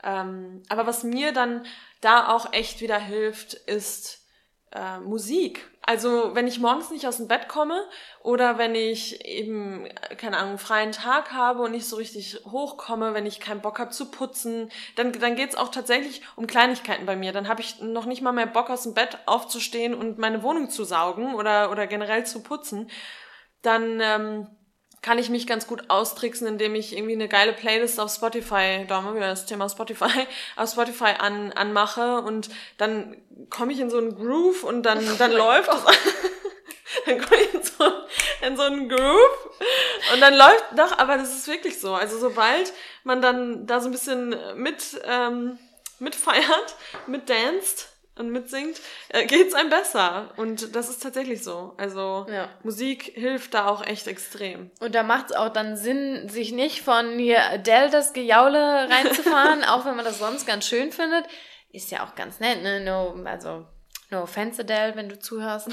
[0.02, 1.64] Ähm, aber was mir dann
[2.00, 4.19] da auch echt wieder hilft, ist
[4.72, 5.68] äh, Musik.
[5.82, 7.84] Also wenn ich morgens nicht aus dem Bett komme
[8.22, 13.26] oder wenn ich eben, keine Ahnung, freien Tag habe und nicht so richtig hochkomme, wenn
[13.26, 17.32] ich keinen Bock habe zu putzen, dann, dann geht's auch tatsächlich um Kleinigkeiten bei mir.
[17.32, 20.70] Dann habe ich noch nicht mal mehr Bock aus dem Bett aufzustehen und meine Wohnung
[20.70, 22.90] zu saugen oder, oder generell zu putzen.
[23.62, 24.00] Dann...
[24.00, 24.46] Ähm,
[25.02, 28.96] kann ich mich ganz gut austricksen, indem ich irgendwie eine geile Playlist auf Spotify, da
[28.96, 33.16] haben wir wieder das Thema Spotify, auf Spotify an, anmache und dann
[33.48, 35.84] komme ich in so einen Groove und dann, dann oh läuft es.
[37.06, 37.84] dann komme ich in so,
[38.46, 39.48] in so einen Groove
[40.12, 41.94] und dann läuft, doch, aber das ist wirklich so.
[41.94, 42.72] Also sobald
[43.04, 45.58] man dann da so ein bisschen mit, ähm,
[45.98, 47.88] mitfeiert, mitdanzt,
[48.20, 50.32] und mitsingt, äh, geht's einem besser.
[50.36, 51.74] Und das ist tatsächlich so.
[51.76, 52.48] Also ja.
[52.62, 54.70] Musik hilft da auch echt extrem.
[54.78, 59.64] Und da macht es auch dann Sinn, sich nicht von hier Adele das Gejaule reinzufahren,
[59.68, 61.24] auch wenn man das sonst ganz schön findet.
[61.72, 62.80] Ist ja auch ganz nett, ne?
[62.80, 63.66] No, also
[64.10, 65.68] no offense Adele, wenn du zuhörst.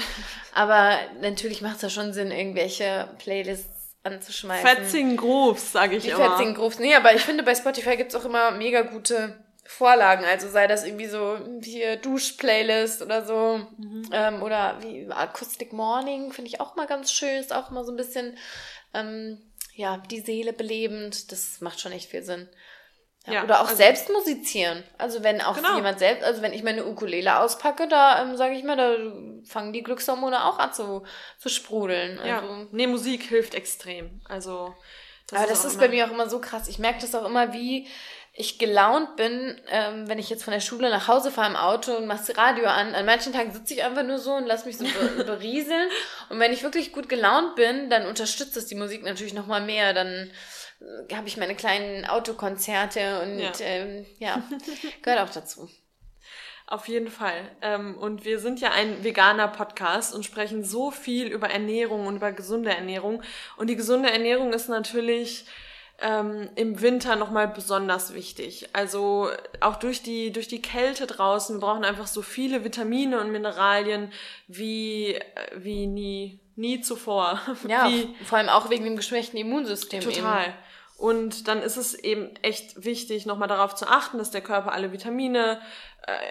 [0.54, 4.66] Aber natürlich macht es ja schon Sinn, irgendwelche Playlists anzuschmeißen.
[4.66, 6.30] Fetzigen Grooves, sage ich Die immer.
[6.30, 6.78] Fetzigen Grooves.
[6.78, 10.86] Nee, aber ich finde, bei Spotify gibt's auch immer mega gute Vorlagen, also sei das
[10.86, 14.08] irgendwie so hier Dusch-Playlist oder so mhm.
[14.12, 17.92] ähm, oder wie Acoustic Morning finde ich auch mal ganz schön, ist auch mal so
[17.92, 18.38] ein bisschen
[18.94, 19.42] ähm,
[19.74, 22.48] ja die Seele belebend, das macht schon echt viel Sinn.
[23.26, 24.84] Ja, ja, oder auch also, selbst musizieren.
[24.96, 25.76] Also wenn auch genau.
[25.76, 28.96] jemand selbst, also wenn ich meine Ukulele auspacke, da ähm, sage ich mal, da
[29.44, 31.02] fangen die Glückshormone auch an zu,
[31.36, 32.18] zu sprudeln.
[32.18, 32.66] Also, ja.
[32.72, 34.22] Nee, Musik hilft extrem.
[34.30, 34.74] Also
[35.26, 36.68] das aber ist das ist bei mir auch immer so krass.
[36.68, 37.86] Ich merke das auch immer, wie
[38.38, 41.96] ich gelaunt bin, ähm, wenn ich jetzt von der Schule nach Hause fahre im Auto
[41.96, 42.94] und mache das Radio an.
[42.94, 44.84] An manchen Tagen sitze ich einfach nur so und lasse mich so
[45.24, 45.88] berieseln.
[46.28, 49.92] Und wenn ich wirklich gut gelaunt bin, dann unterstützt es die Musik natürlich nochmal mehr.
[49.92, 50.30] Dann
[50.80, 54.42] äh, habe ich meine kleinen Autokonzerte und ja, ähm, ja
[55.02, 55.68] gehört auch dazu.
[56.66, 57.50] Auf jeden Fall.
[57.62, 62.16] Ähm, und wir sind ja ein veganer Podcast und sprechen so viel über Ernährung und
[62.16, 63.22] über gesunde Ernährung.
[63.56, 65.46] Und die gesunde Ernährung ist natürlich
[66.00, 68.68] ähm, im Winter nochmal besonders wichtig.
[68.72, 69.30] Also
[69.60, 74.12] auch durch die, durch die Kälte draußen, wir brauchen einfach so viele Vitamine und Mineralien
[74.46, 75.24] wie, äh,
[75.56, 77.40] wie nie, nie zuvor.
[77.68, 80.00] Ja, wie, vor allem auch wegen dem geschwächten Immunsystem.
[80.00, 80.44] Total.
[80.44, 80.54] Eben.
[80.98, 84.92] Und dann ist es eben echt wichtig, nochmal darauf zu achten, dass der Körper alle
[84.92, 85.60] Vitamine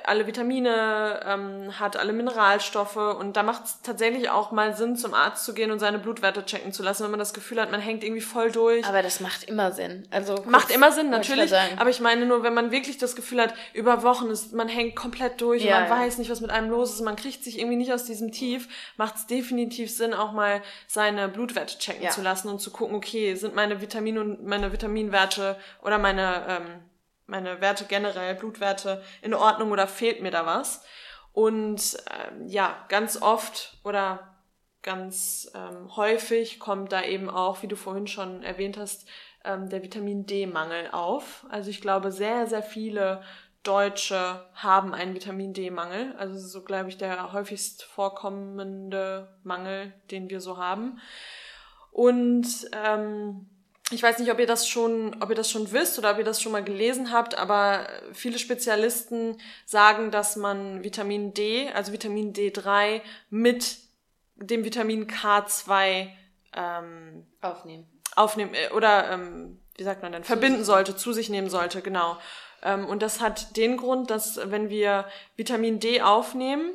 [0.06, 5.14] alle Vitamine ähm, hat, alle Mineralstoffe und da macht es tatsächlich auch mal Sinn, zum
[5.14, 7.82] Arzt zu gehen und seine Blutwerte checken zu lassen, wenn man das Gefühl hat, man
[7.82, 8.86] hängt irgendwie voll durch.
[8.86, 10.08] Aber das macht immer Sinn.
[10.10, 11.52] Also macht immer Sinn, natürlich.
[11.52, 14.68] Ich aber ich meine nur, wenn man wirklich das Gefühl hat, über Wochen ist, man
[14.68, 16.06] hängt komplett durch ja, und man ja.
[16.06, 18.68] weiß nicht, was mit einem los ist, man kriegt sich irgendwie nicht aus diesem Tief,
[18.98, 22.10] macht es definitiv Sinn, auch mal seine Blutwerte checken ja.
[22.10, 26.82] zu lassen und zu gucken, okay, sind meine Vitamine und meine Vitaminwerte oder meine ähm,
[27.28, 30.84] meine Werte generell, Blutwerte in Ordnung oder fehlt mir da was?
[31.34, 34.36] Und ähm, ja, ganz oft oder
[34.82, 39.08] ganz ähm, häufig kommt da eben auch, wie du vorhin schon erwähnt hast,
[39.44, 41.46] ähm, der Vitamin D-Mangel auf.
[41.50, 43.22] Also ich glaube, sehr, sehr viele
[43.64, 46.16] Deutsche haben einen Vitamin D-Mangel.
[46.18, 51.00] Also so, glaube ich, der häufigst vorkommende Mangel, den wir so haben.
[51.92, 53.50] Und ähm,
[53.92, 56.26] ich weiß nicht, ob ihr das schon, ob ihr das schon wisst oder ob ihr
[56.26, 62.34] das schon mal gelesen habt, aber viele Spezialisten sagen, dass man Vitamin D, also Vitamin
[62.34, 63.78] D3 mit
[64.36, 66.10] dem Vitamin K2
[66.54, 67.88] ähm, aufnehmen.
[68.16, 72.18] Aufnehmen äh, oder ähm, wie sagt man denn, verbinden sollte, zu sich nehmen sollte, genau.
[72.64, 75.06] Ähm, und das hat den Grund, dass wenn wir
[75.38, 76.74] Vitamin D aufnehmen,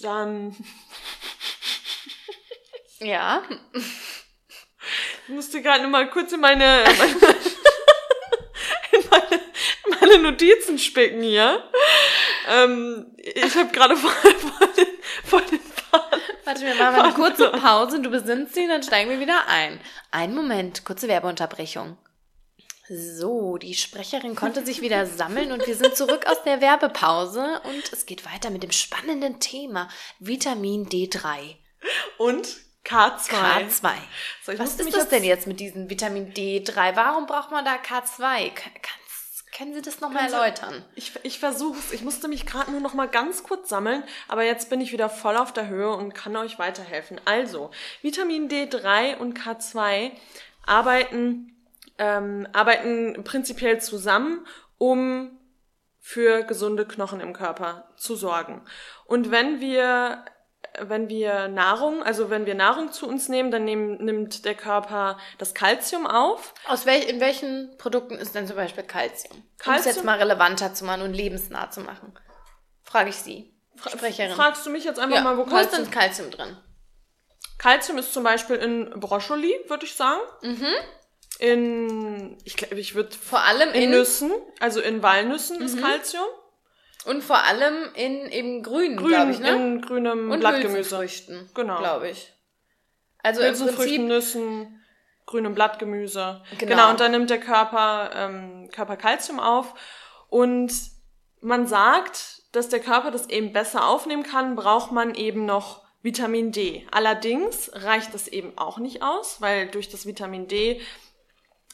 [0.00, 0.56] dann
[3.00, 3.42] ja.
[5.30, 6.64] Ich musste gerade nur mal kurz in meine,
[6.98, 7.12] meine,
[8.90, 9.40] in meine,
[10.00, 11.62] meine Notizen spicken hier.
[12.48, 14.88] Ähm, ich habe gerade vor, vor, den,
[15.24, 16.20] vor den Faden.
[16.42, 18.00] Warte, wir machen eine kurze Pause.
[18.00, 19.80] Du besinnst dich, dann steigen wir wieder ein.
[20.10, 21.96] Einen Moment, kurze Werbeunterbrechung.
[22.88, 27.92] So, die Sprecherin konnte sich wieder sammeln und wir sind zurück aus der Werbepause und
[27.92, 31.54] es geht weiter mit dem spannenden Thema Vitamin D3.
[32.18, 32.48] Und
[32.84, 33.28] K2.
[33.30, 33.90] K2.
[34.42, 36.96] So, ich Was ist das denn jetzt mit diesem Vitamin D3?
[36.96, 38.50] Warum braucht man da K2?
[38.54, 40.84] Ka- Kannst, können Sie das nochmal erläutern?
[40.94, 41.92] Ich, ich versuche es.
[41.92, 45.08] Ich musste mich gerade nur noch mal ganz kurz sammeln, aber jetzt bin ich wieder
[45.10, 47.20] voll auf der Höhe und kann euch weiterhelfen.
[47.26, 47.70] Also,
[48.02, 50.12] Vitamin D3 und K2
[50.66, 51.54] arbeiten,
[51.98, 54.46] ähm, arbeiten prinzipiell zusammen,
[54.78, 55.36] um
[55.98, 58.62] für gesunde Knochen im Körper zu sorgen.
[59.04, 60.24] Und wenn wir
[60.78, 65.18] wenn wir Nahrung, also wenn wir Nahrung zu uns nehmen, dann nehmen, nimmt der Körper
[65.38, 66.54] das Kalzium auf.
[66.66, 69.42] Aus welch, in welchen Produkten ist denn zum Beispiel Calcium?
[69.66, 72.14] Um es jetzt mal relevanter zu machen und lebensnah zu machen.
[72.84, 73.54] Frage ich Sie.
[73.88, 74.34] Sprecherin.
[74.34, 76.56] Fragst du mich jetzt einfach ja, mal, wo wo ist Kalzium denn Calcium drin?
[77.58, 80.20] Calcium ist zum Beispiel in Brokkoli, würde ich sagen.
[80.42, 80.66] Mhm.
[81.38, 84.30] In, ich glaube, ich würde Vor allem in in, Nüssen,
[84.60, 85.64] also in Walnüssen Mhm.
[85.64, 86.24] ist Calcium.
[87.06, 89.50] Und vor allem in eben grünen, Grün, glaube ich, ne?
[89.50, 90.76] in grünem und Blattgemüse.
[90.78, 91.78] Hülsenfrüchten, Genau.
[91.78, 92.32] glaube ich.
[93.22, 94.82] Also im Hülsenfrüchten, Prinzip Nüssen,
[95.26, 96.42] grünem Blattgemüse.
[96.58, 96.72] Genau.
[96.72, 96.90] Genau.
[96.90, 99.74] und dann nimmt der Körper, ähm, Körper Calcium auf.
[100.28, 100.72] Und
[101.40, 106.50] man sagt, dass der Körper das eben besser aufnehmen kann, braucht man eben noch Vitamin
[106.52, 106.86] D.
[106.90, 110.80] Allerdings reicht das eben auch nicht aus, weil durch das Vitamin D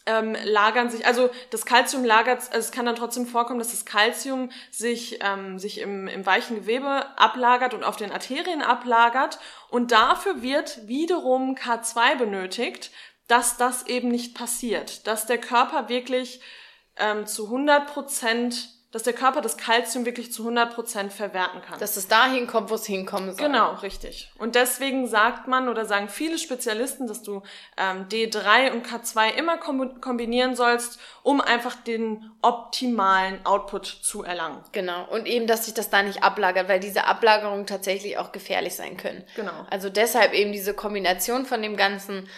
[0.07, 3.85] ähm, lagern sich, also das Kalzium lagert, also es kann dann trotzdem vorkommen, dass das
[3.85, 9.39] Kalzium sich, ähm, sich im, im weichen Gewebe ablagert und auf den Arterien ablagert.
[9.69, 12.91] Und dafür wird wiederum K2 benötigt,
[13.27, 16.41] dass das eben nicht passiert, dass der Körper wirklich
[16.97, 21.79] ähm, zu 100 Prozent, dass der Körper das Kalzium wirklich zu 100 Prozent verwerten kann.
[21.79, 23.47] dass es dahin kommt, wo es hinkommen soll.
[23.47, 24.31] Genau, richtig.
[24.39, 27.43] Und deswegen sagt man oder sagen viele Spezialisten, dass du
[27.77, 34.65] ähm, D3 und K2 immer kombi- kombinieren sollst, um einfach den optimalen Output zu erlangen.
[34.73, 35.05] Genau.
[35.11, 38.97] Und eben, dass sich das da nicht ablagert, weil diese Ablagerungen tatsächlich auch gefährlich sein
[38.97, 39.25] können.
[39.37, 39.53] Genau.
[39.69, 42.29] Also deshalb eben diese Kombination von dem Ganzen.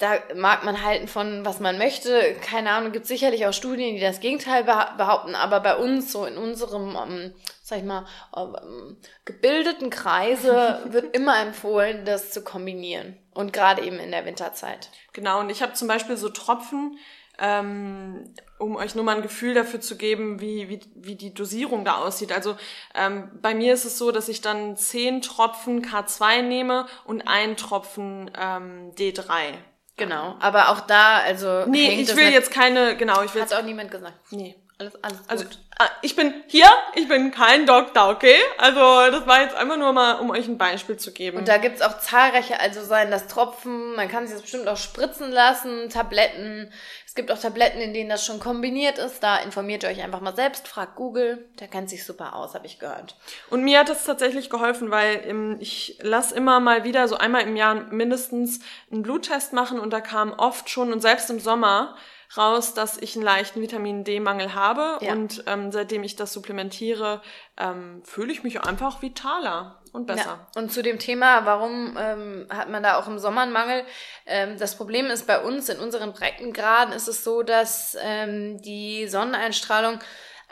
[0.00, 2.34] Da mag man halten von, was man möchte.
[2.40, 5.34] Keine Ahnung, gibt sicherlich auch Studien, die das Gegenteil beha- behaupten.
[5.34, 11.38] Aber bei uns, so in unserem, ähm, sag ich mal, ähm, gebildeten Kreise, wird immer
[11.40, 13.18] empfohlen, das zu kombinieren.
[13.34, 14.88] Und gerade eben in der Winterzeit.
[15.12, 16.96] Genau, und ich habe zum Beispiel so Tropfen,
[17.38, 21.84] ähm, um euch nur mal ein Gefühl dafür zu geben, wie, wie, wie die Dosierung
[21.84, 22.32] da aussieht.
[22.32, 22.56] Also
[22.94, 27.56] ähm, bei mir ist es so, dass ich dann 10 Tropfen K2 nehme und einen
[27.58, 29.54] Tropfen ähm, D3.
[30.00, 30.34] Genau.
[30.40, 31.66] Aber auch da, also.
[31.66, 34.14] Nee, ich will jetzt keine, genau, ich will Hat auch niemand gesagt.
[34.30, 34.56] nee.
[34.80, 35.58] Alles, alles Also, gut.
[35.78, 38.38] ah, ich bin hier, ich bin kein Doktor, okay?
[38.56, 41.36] Also, das war jetzt einfach nur mal, um euch ein Beispiel zu geben.
[41.36, 44.78] Und da gibt's auch zahlreiche, also seien das Tropfen, man kann sich das bestimmt auch
[44.78, 46.72] spritzen lassen, Tabletten.
[47.06, 49.22] Es gibt auch Tabletten, in denen das schon kombiniert ist.
[49.22, 52.66] Da informiert ihr euch einfach mal selbst, fragt Google, der kennt sich super aus, habe
[52.66, 53.16] ich gehört.
[53.50, 57.42] Und mir hat das tatsächlich geholfen, weil ähm, ich lass immer mal wieder so einmal
[57.42, 61.96] im Jahr mindestens einen Bluttest machen und da kam oft schon und selbst im Sommer
[62.36, 65.12] raus, dass ich einen leichten Vitamin D-Mangel habe Ja.
[65.12, 67.22] und ähm, seitdem ich das supplementiere,
[67.56, 70.46] ähm, fühle ich mich einfach vitaler und besser.
[70.54, 70.60] Ja.
[70.60, 73.84] Und zu dem Thema, warum ähm, hat man da auch im Sommer einen Mangel?
[74.26, 79.08] Ähm, das Problem ist bei uns, in unseren Breitengraden ist es so, dass ähm, die
[79.08, 79.98] Sonneneinstrahlung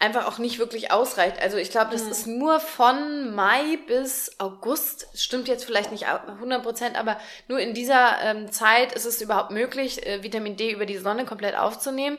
[0.00, 1.40] einfach auch nicht wirklich ausreicht.
[1.42, 2.10] Also ich glaube, das Mhm.
[2.10, 7.74] ist nur von Mai bis August, stimmt jetzt vielleicht nicht 100 Prozent, aber nur in
[7.74, 12.18] dieser ähm, Zeit ist es überhaupt möglich, äh, Vitamin D über die Sonne komplett aufzunehmen.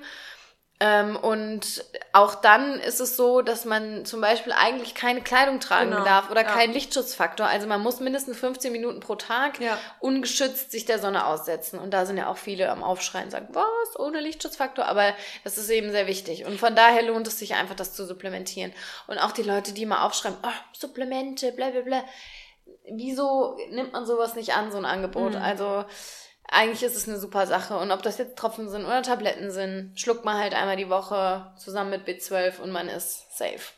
[0.82, 5.92] Ähm, und auch dann ist es so, dass man zum Beispiel eigentlich keine Kleidung tragen
[5.92, 6.48] Genau, darf oder ja.
[6.48, 7.46] keinen Lichtschutzfaktor.
[7.48, 9.78] Also man muss mindestens 15 Minuten pro Tag Ja.
[10.00, 11.80] ungeschützt sich der Sonne aussetzen.
[11.80, 14.86] Und da sind ja auch viele am Aufschreien und sagen, was, ohne Lichtschutzfaktor?
[14.86, 15.13] Aber
[15.44, 16.46] das ist eben sehr wichtig.
[16.46, 18.72] Und von daher lohnt es sich einfach, das zu supplementieren.
[19.08, 22.04] Und auch die Leute, die immer aufschreiben, oh, Supplemente, bla bla bla.
[22.89, 25.34] Wieso nimmt man sowas nicht an, so ein Angebot?
[25.34, 25.42] Mhm.
[25.42, 25.84] Also
[26.52, 27.78] eigentlich ist es eine super Sache.
[27.78, 31.52] Und ob das jetzt Tropfen sind oder Tabletten sind, schluckt man halt einmal die Woche
[31.58, 33.74] zusammen mit B12 und man ist safe.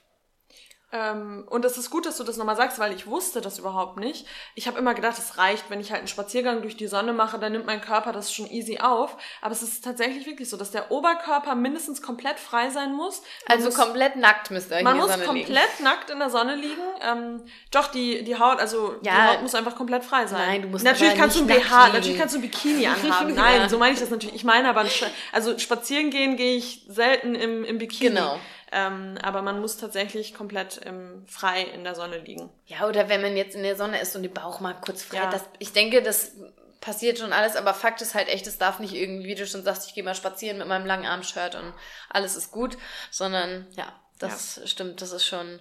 [0.94, 3.98] Ähm, und es ist gut, dass du das nochmal sagst, weil ich wusste das überhaupt
[3.98, 4.26] nicht.
[4.56, 7.40] Ich habe immer gedacht, es reicht, wenn ich halt einen Spaziergang durch die Sonne mache,
[7.40, 9.16] dann nimmt mein Körper das schon easy auf.
[9.42, 13.22] Aber es ist tatsächlich wirklich so, dass der Oberkörper mindestens komplett frei sein muss.
[13.48, 15.46] Man Also muss, komplett nackt müsst ihr in man der muss Sonne liegen.
[15.46, 16.82] komplett nackt in der Sonne liegen.
[17.02, 19.30] Ähm, doch, die, die Haut, also die Ja.
[19.34, 20.40] Haut muss einfach komplett frei sein.
[20.46, 21.96] Nein, du musst Natürlich kannst du ein BH, liegen.
[21.98, 23.34] natürlich kannst du ein Bikini anhaben.
[23.34, 23.70] Nein, Ja.
[23.70, 24.36] so meine ich das natürlich.
[24.36, 24.86] Ich meine aber,
[25.32, 28.10] also spazieren gehen gehe ich selten im, im Bikini.
[28.10, 28.38] Genau.
[28.74, 32.50] Ähm, aber man muss tatsächlich komplett im, frei in der Sonne liegen.
[32.68, 35.18] Ja, oder wenn man jetzt in der Sonne ist und den Bauch mal kurz frei.
[35.18, 35.30] Ja.
[35.30, 36.32] Das, ich denke, das
[36.80, 39.64] passiert schon alles, aber Fakt ist halt echt, es darf nicht irgendwie, wie du schon
[39.64, 41.74] sagst, ich gehe mal spazieren mit meinem langen Armshirt und
[42.10, 42.78] alles ist gut,
[43.12, 44.68] sondern ja, das ja.
[44.68, 45.60] stimmt, das ist schon,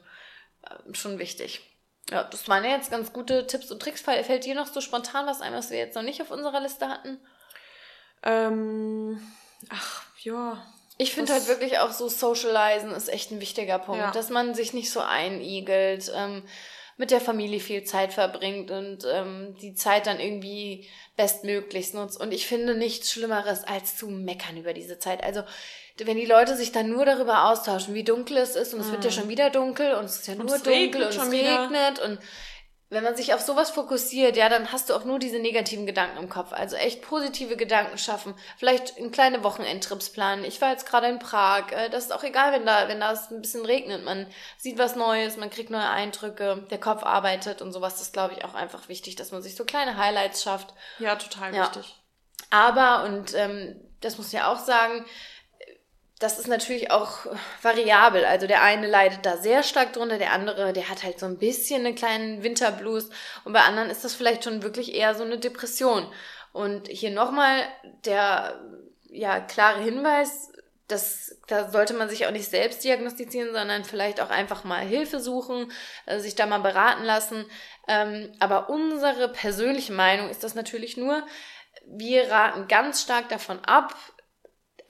[0.63, 1.61] äh, schon wichtig.
[2.11, 4.01] Ja, das waren ja jetzt ganz gute Tipps und Tricks.
[4.01, 6.89] Fällt dir noch so spontan was ein, was wir jetzt noch nicht auf unserer Liste
[6.89, 7.21] hatten?
[8.23, 9.21] Ähm,
[9.69, 10.65] ach, ja.
[11.01, 14.11] Ich finde halt wirklich auch so Socializen ist echt ein wichtiger Punkt, ja.
[14.11, 16.43] dass man sich nicht so einigelt, ähm,
[16.99, 20.87] mit der Familie viel Zeit verbringt und ähm, die Zeit dann irgendwie
[21.17, 22.21] bestmöglichst nutzt.
[22.21, 25.25] Und ich finde nichts Schlimmeres, als zu meckern über diese Zeit.
[25.25, 25.43] Also
[25.97, 29.03] wenn die Leute sich dann nur darüber austauschen, wie dunkel es ist und es wird
[29.03, 29.15] ja mm.
[29.15, 32.19] schon wieder dunkel und es ist ja nur dunkel und es regnet und
[32.91, 36.19] wenn man sich auf sowas fokussiert, ja, dann hast du auch nur diese negativen Gedanken
[36.19, 36.53] im Kopf.
[36.53, 38.35] Also echt positive Gedanken schaffen.
[38.59, 40.45] Vielleicht ein kleine Wochenendtrips planen.
[40.45, 41.71] Ich war jetzt gerade in Prag.
[41.71, 44.05] Äh, das ist auch egal, wenn da, wenn da es ein bisschen regnet.
[44.05, 44.27] Man
[44.59, 47.95] sieht was Neues, man kriegt neue Eindrücke, der Kopf arbeitet und sowas.
[47.95, 50.75] Das ist, glaube ich, auch einfach wichtig, dass man sich so kleine Highlights schafft.
[50.99, 51.63] Ja, total ja.
[51.63, 51.95] wichtig.
[52.51, 55.05] Aber, und ähm, das muss ich ja auch sagen,
[56.21, 57.27] das ist natürlich auch
[57.63, 58.25] variabel.
[58.27, 61.39] Also der eine leidet da sehr stark drunter, der andere, der hat halt so ein
[61.39, 63.09] bisschen einen kleinen Winterblues
[63.45, 66.07] und bei anderen ist das vielleicht schon wirklich eher so eine Depression.
[66.53, 67.65] Und hier nochmal
[68.05, 68.61] der
[69.09, 70.53] ja klare Hinweis,
[70.89, 75.21] das, da sollte man sich auch nicht selbst diagnostizieren, sondern vielleicht auch einfach mal Hilfe
[75.21, 75.73] suchen,
[76.05, 77.47] äh, sich da mal beraten lassen.
[77.89, 81.25] Ähm, aber unsere persönliche Meinung ist das natürlich nur,
[81.87, 83.95] wir raten ganz stark davon ab,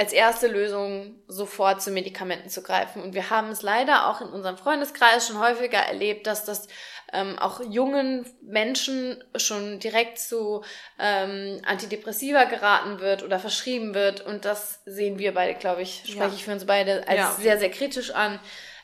[0.01, 3.03] als erste Lösung sofort zu Medikamenten zu greifen.
[3.03, 6.69] Und wir haben es leider auch in unserem Freundeskreis schon häufiger erlebt, dass das
[7.13, 10.65] ähm, auch jungen Menschen schon direkt zu
[10.99, 14.23] ähm, Antidepressiva geraten wird oder verschrieben wird.
[14.23, 16.33] Und das sehen wir beide, glaube ich, spreche ja.
[16.35, 17.33] ich für uns beide als ja.
[17.33, 18.41] sehr, sehr kritisch an.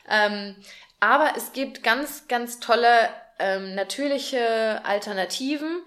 [0.07, 0.55] Ähm,
[0.99, 5.81] aber es gibt ganz, ganz tolle ähm, natürliche Alternativen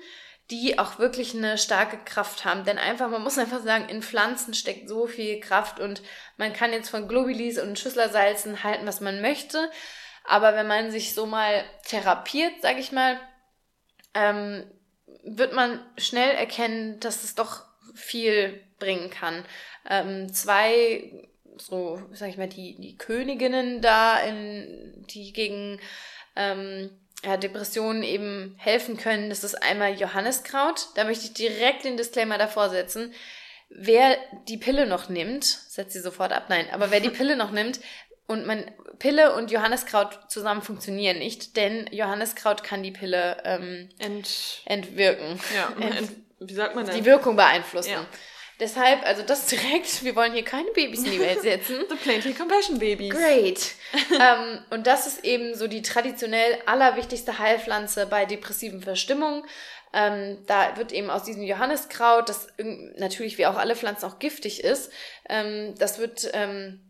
[0.51, 2.65] die auch wirklich eine starke Kraft haben.
[2.65, 6.03] Denn einfach, man muss einfach sagen, in Pflanzen steckt so viel Kraft und
[6.37, 9.71] man kann jetzt von Globulis und Schüsslersalzen halten, was man möchte.
[10.25, 13.19] Aber wenn man sich so mal therapiert, sag ich mal,
[14.15, 14.65] ähm,
[15.23, 19.45] wird man schnell erkennen, dass es doch viel bringen kann.
[19.89, 25.81] Ähm, zwei, so, sag ich mal, die, die Königinnen da, in, die gegen
[26.37, 26.91] ähm,
[27.22, 29.28] Depressionen eben helfen können.
[29.28, 30.88] Das ist einmal Johanniskraut.
[30.94, 33.12] Da möchte ich direkt den Disclaimer davor setzen.
[33.68, 34.16] Wer
[34.48, 37.80] die Pille noch nimmt, setzt sie sofort ab, nein, aber wer die Pille noch nimmt
[38.26, 38.64] und man
[38.98, 45.40] Pille und Johanniskraut zusammen funktionieren nicht, denn Johanniskraut kann die Pille ähm, Ent entwirken.
[45.54, 46.96] Ja, ent wie sagt man das?
[46.96, 47.90] Die Wirkung beeinflussen.
[47.90, 48.06] Ja.
[48.61, 51.77] Deshalb, also das direkt, wir wollen hier keine Babys in die Welt setzen.
[51.88, 53.11] The Plenty Compassion Babies.
[53.11, 53.75] Great.
[54.12, 59.44] ähm, und das ist eben so die traditionell allerwichtigste Heilpflanze bei depressiven Verstimmungen.
[59.92, 62.46] Ähm, da wird eben aus diesem Johanniskraut, das
[62.96, 64.92] natürlich wie auch alle Pflanzen auch giftig ist,
[65.29, 66.81] ähm, das wird ähm,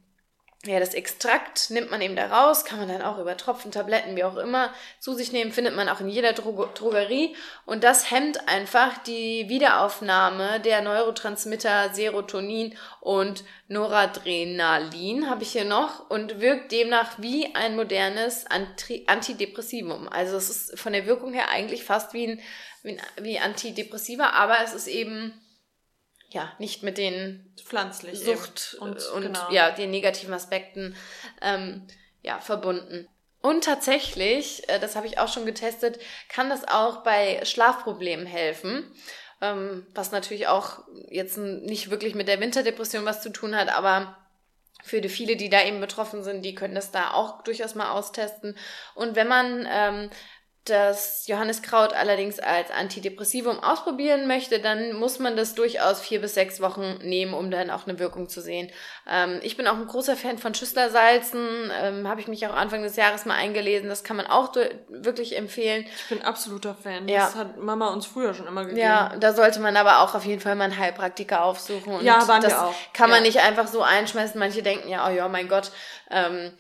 [0.66, 4.14] ja, das Extrakt nimmt man eben da raus, kann man dann auch über Tropfen, Tabletten,
[4.14, 7.34] wie auch immer, zu sich nehmen, findet man auch in jeder Dro Drogerie.
[7.64, 16.10] Und das hemmt einfach die Wiederaufnahme der Neurotransmitter Serotonin und Noradrenalin, habe ich hier noch,
[16.10, 20.10] und wirkt demnach wie ein modernes Anti Antidepressivum.
[20.10, 22.40] Also es ist von der Wirkung her eigentlich fast wie ein,
[22.82, 25.32] wie, ein, wie Antidepressiva, aber es ist eben
[26.30, 29.50] ja, nicht mit den pflanzlich Sucht und, und genau.
[29.50, 30.96] ja, den negativen Aspekten
[31.42, 31.86] ähm,
[32.22, 33.08] ja, verbunden.
[33.42, 38.84] Und tatsächlich, äh, das habe ich auch schon getestet, kann das auch bei Schlafproblemen helfen.
[39.42, 44.16] Ähm, was natürlich auch jetzt nicht wirklich mit der Winterdepression was zu tun hat, aber
[44.82, 47.90] für die viele, die da eben betroffen sind, die können das da auch durchaus mal
[47.90, 48.56] austesten.
[48.94, 50.10] Und wenn man ähm,
[50.70, 56.60] das Johanniskraut allerdings als Antidepressivum ausprobieren möchte, dann muss man das durchaus vier bis sechs
[56.60, 58.70] Wochen nehmen, um dann auch eine Wirkung zu sehen.
[59.08, 62.82] Ähm, ich bin auch ein großer Fan von Schüsslersalzen, ähm, habe ich mich auch Anfang
[62.82, 63.88] des Jahres mal eingelesen.
[63.88, 64.54] Das kann man auch
[64.88, 65.84] wirklich empfehlen.
[65.96, 67.08] Ich bin absoluter Fan.
[67.08, 67.26] Ja.
[67.26, 68.80] Das hat Mama uns früher schon immer gegeben.
[68.80, 71.94] Ja, da sollte man aber auch auf jeden Fall mal einen Heilpraktiker aufsuchen.
[71.94, 72.74] Und ja, waren das wir auch.
[72.92, 73.26] kann man ja.
[73.26, 74.38] nicht einfach so einschmeißen.
[74.38, 75.72] Manche denken ja, oh ja, mein Gott.
[76.10, 76.52] Ähm,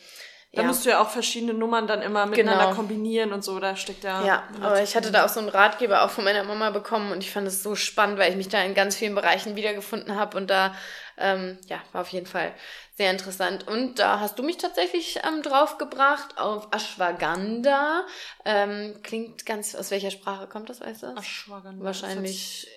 [0.52, 0.66] da ja.
[0.66, 2.76] musst du ja auch verschiedene Nummern dann immer miteinander genau.
[2.76, 4.24] kombinieren und so, da steckt ja.
[4.24, 7.22] Ja, aber ich hatte da auch so einen Ratgeber auch von meiner Mama bekommen und
[7.22, 10.36] ich fand es so spannend, weil ich mich da in ganz vielen Bereichen wiedergefunden habe
[10.36, 10.74] und da,
[11.18, 12.52] ähm, ja, war auf jeden Fall
[12.96, 13.68] sehr interessant.
[13.68, 18.04] Und da hast du mich tatsächlich ähm, draufgebracht auf Ashwagandha.
[18.44, 21.16] Ähm, klingt ganz, aus welcher Sprache kommt das, weißt du?
[21.16, 21.84] Ashwagandha.
[21.84, 22.68] Wahrscheinlich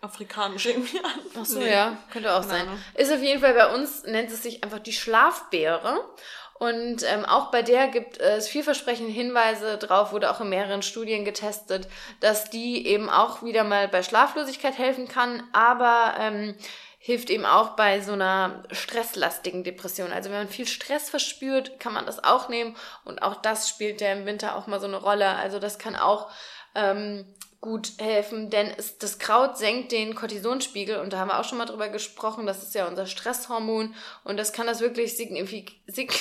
[0.00, 1.20] afrikanisch irgendwie an.
[1.38, 1.70] Ach so, nee.
[1.70, 2.84] ja, könnte auch Keine sein.
[2.94, 6.00] Ist auf jeden Fall bei uns, nennt es sich einfach die Schlafbeere.
[6.58, 11.24] Und ähm, auch bei der gibt es vielversprechende Hinweise drauf, wurde auch in mehreren Studien
[11.24, 11.88] getestet,
[12.20, 16.56] dass die eben auch wieder mal bei Schlaflosigkeit helfen kann, aber ähm,
[16.98, 20.12] hilft eben auch bei so einer stresslastigen Depression.
[20.12, 24.00] Also wenn man viel Stress verspürt, kann man das auch nehmen und auch das spielt
[24.00, 25.28] ja im Winter auch mal so eine Rolle.
[25.28, 26.28] Also das kann auch
[26.74, 27.24] ähm,
[27.60, 31.58] gut helfen, denn es, das Kraut senkt den Cortisonspiegel und da haben wir auch schon
[31.58, 33.94] mal drüber gesprochen, das ist ja unser Stresshormon
[34.24, 36.12] und das kann das wirklich signifik sig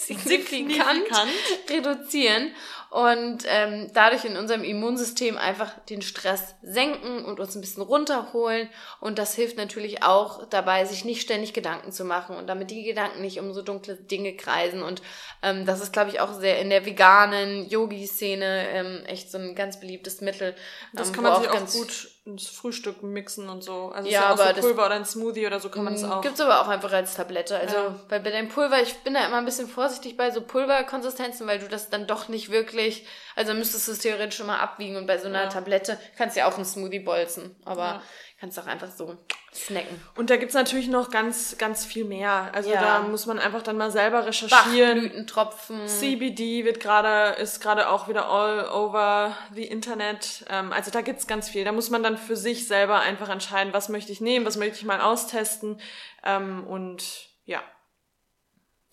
[0.06, 1.30] signifikant, signifikant
[1.68, 2.52] reduzieren
[2.90, 8.68] und ähm, dadurch in unserem Immunsystem einfach den Stress senken und uns ein bisschen runterholen.
[9.00, 12.82] Und das hilft natürlich auch dabei, sich nicht ständig Gedanken zu machen und damit die
[12.82, 14.82] Gedanken nicht um so dunkle Dinge kreisen.
[14.82, 15.02] Und
[15.40, 19.54] ähm, das ist, glaube ich, auch sehr in der veganen Yogi-Szene ähm, echt so ein
[19.54, 20.56] ganz beliebtes Mittel.
[20.92, 23.90] Das ähm, kann man sich auch gut ins Frühstück mixen und so.
[23.94, 26.20] Also ja, aber so Pulver oder ein Smoothie oder so kann man das mm, auch.
[26.20, 27.58] Gibt's aber auch einfach als Tablette.
[27.58, 27.94] Also ja.
[28.08, 31.60] bei, bei deinem Pulver, ich bin da immer ein bisschen vorsichtig bei so Pulverkonsistenzen, weil
[31.60, 33.06] du das dann doch nicht wirklich,
[33.36, 35.48] also müsstest du es theoretisch schon mal abwiegen und bei so einer ja.
[35.48, 37.56] Tablette kannst du ja auch einen Smoothie bolzen.
[37.64, 38.02] Aber ja.
[38.40, 39.18] Kannst auch einfach so
[39.52, 40.00] snacken.
[40.16, 42.50] Und da gibt's natürlich noch ganz, ganz viel mehr.
[42.54, 42.80] Also ja.
[42.80, 45.02] da muss man einfach dann mal selber recherchieren.
[45.02, 45.86] Bachblütentropfen.
[45.86, 50.46] CBD wird gerade, ist gerade auch wieder all over the Internet.
[50.48, 51.64] Ähm, also da gibt's ganz viel.
[51.64, 54.76] Da muss man dann für sich selber einfach entscheiden, was möchte ich nehmen, was möchte
[54.76, 55.78] ich mal austesten.
[56.24, 57.62] Ähm, und ja,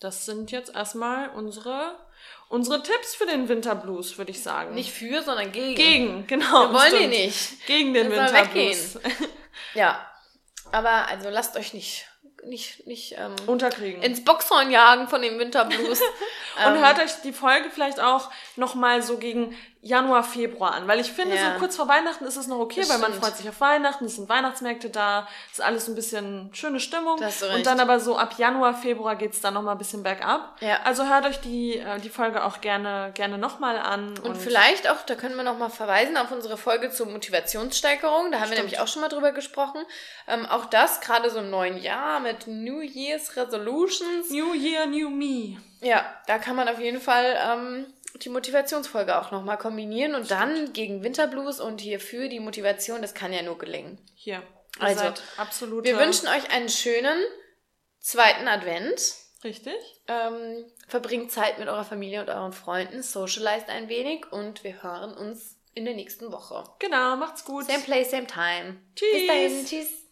[0.02, 1.96] das sind jetzt erstmal unsere
[2.50, 4.74] unsere Tipps für den Winterblues, würde ich sagen.
[4.74, 5.76] Nicht für, sondern gegen.
[5.76, 6.70] Gegen, genau.
[6.70, 7.14] Wir wollen stimmt.
[7.14, 7.66] die nicht.
[7.68, 9.00] Gegen den Winterblues.
[9.74, 10.06] ja.
[10.72, 12.08] Aber also lasst euch nicht
[12.46, 14.02] nicht, nicht ähm, unterkriegen.
[14.02, 16.02] ins Boxhorn jagen von dem Winterblues.
[16.66, 20.88] und ähm, hört euch die Folge vielleicht auch nochmal so gegen Januar, Februar an.
[20.88, 21.54] Weil ich finde, ja.
[21.54, 23.14] so kurz vor Weihnachten ist es noch okay, das weil stimmt.
[23.14, 27.20] man freut sich auf Weihnachten, es sind Weihnachtsmärkte da, ist alles ein bisschen schöne Stimmung.
[27.54, 30.58] Und dann aber so ab Januar, Februar geht's dann nochmal ein bisschen bergab.
[30.62, 30.80] Ja.
[30.84, 34.10] Also hört euch die, äh, die Folge auch gerne, gerne nochmal an.
[34.10, 38.32] Und, und vielleicht auch, da können wir nochmal verweisen auf unsere Folge zur Motivationssteigerung.
[38.32, 38.52] Da haben stimmt.
[38.52, 39.86] wir nämlich auch schon mal drüber gesprochen.
[40.28, 44.30] Ähm, auch das, gerade so im neuen Jahr mit New Year's Resolutions.
[44.30, 45.58] New Year, New Me.
[45.82, 47.86] Ja, da kann man auf jeden Fall ähm,
[48.20, 50.42] die Motivationsfolge auch nochmal kombinieren und Stimmt.
[50.42, 54.00] dann gegen Winterblues und hierfür die Motivation, das kann ja nur gelingen.
[54.16, 54.44] Hier.
[54.80, 55.86] Also, absolut.
[55.86, 57.18] Wir wünschen euch einen schönen
[58.00, 59.16] zweiten Advent.
[59.44, 59.76] Richtig.
[60.08, 65.14] Ähm, verbringt Zeit mit eurer Familie und euren Freunden, socialized ein wenig und wir hören
[65.14, 66.64] uns in der nächsten Woche.
[66.80, 67.66] Genau, macht's gut.
[67.66, 68.78] Same place, same time.
[68.96, 69.12] Tschüss.
[69.12, 70.07] Bis dahin, tschüss.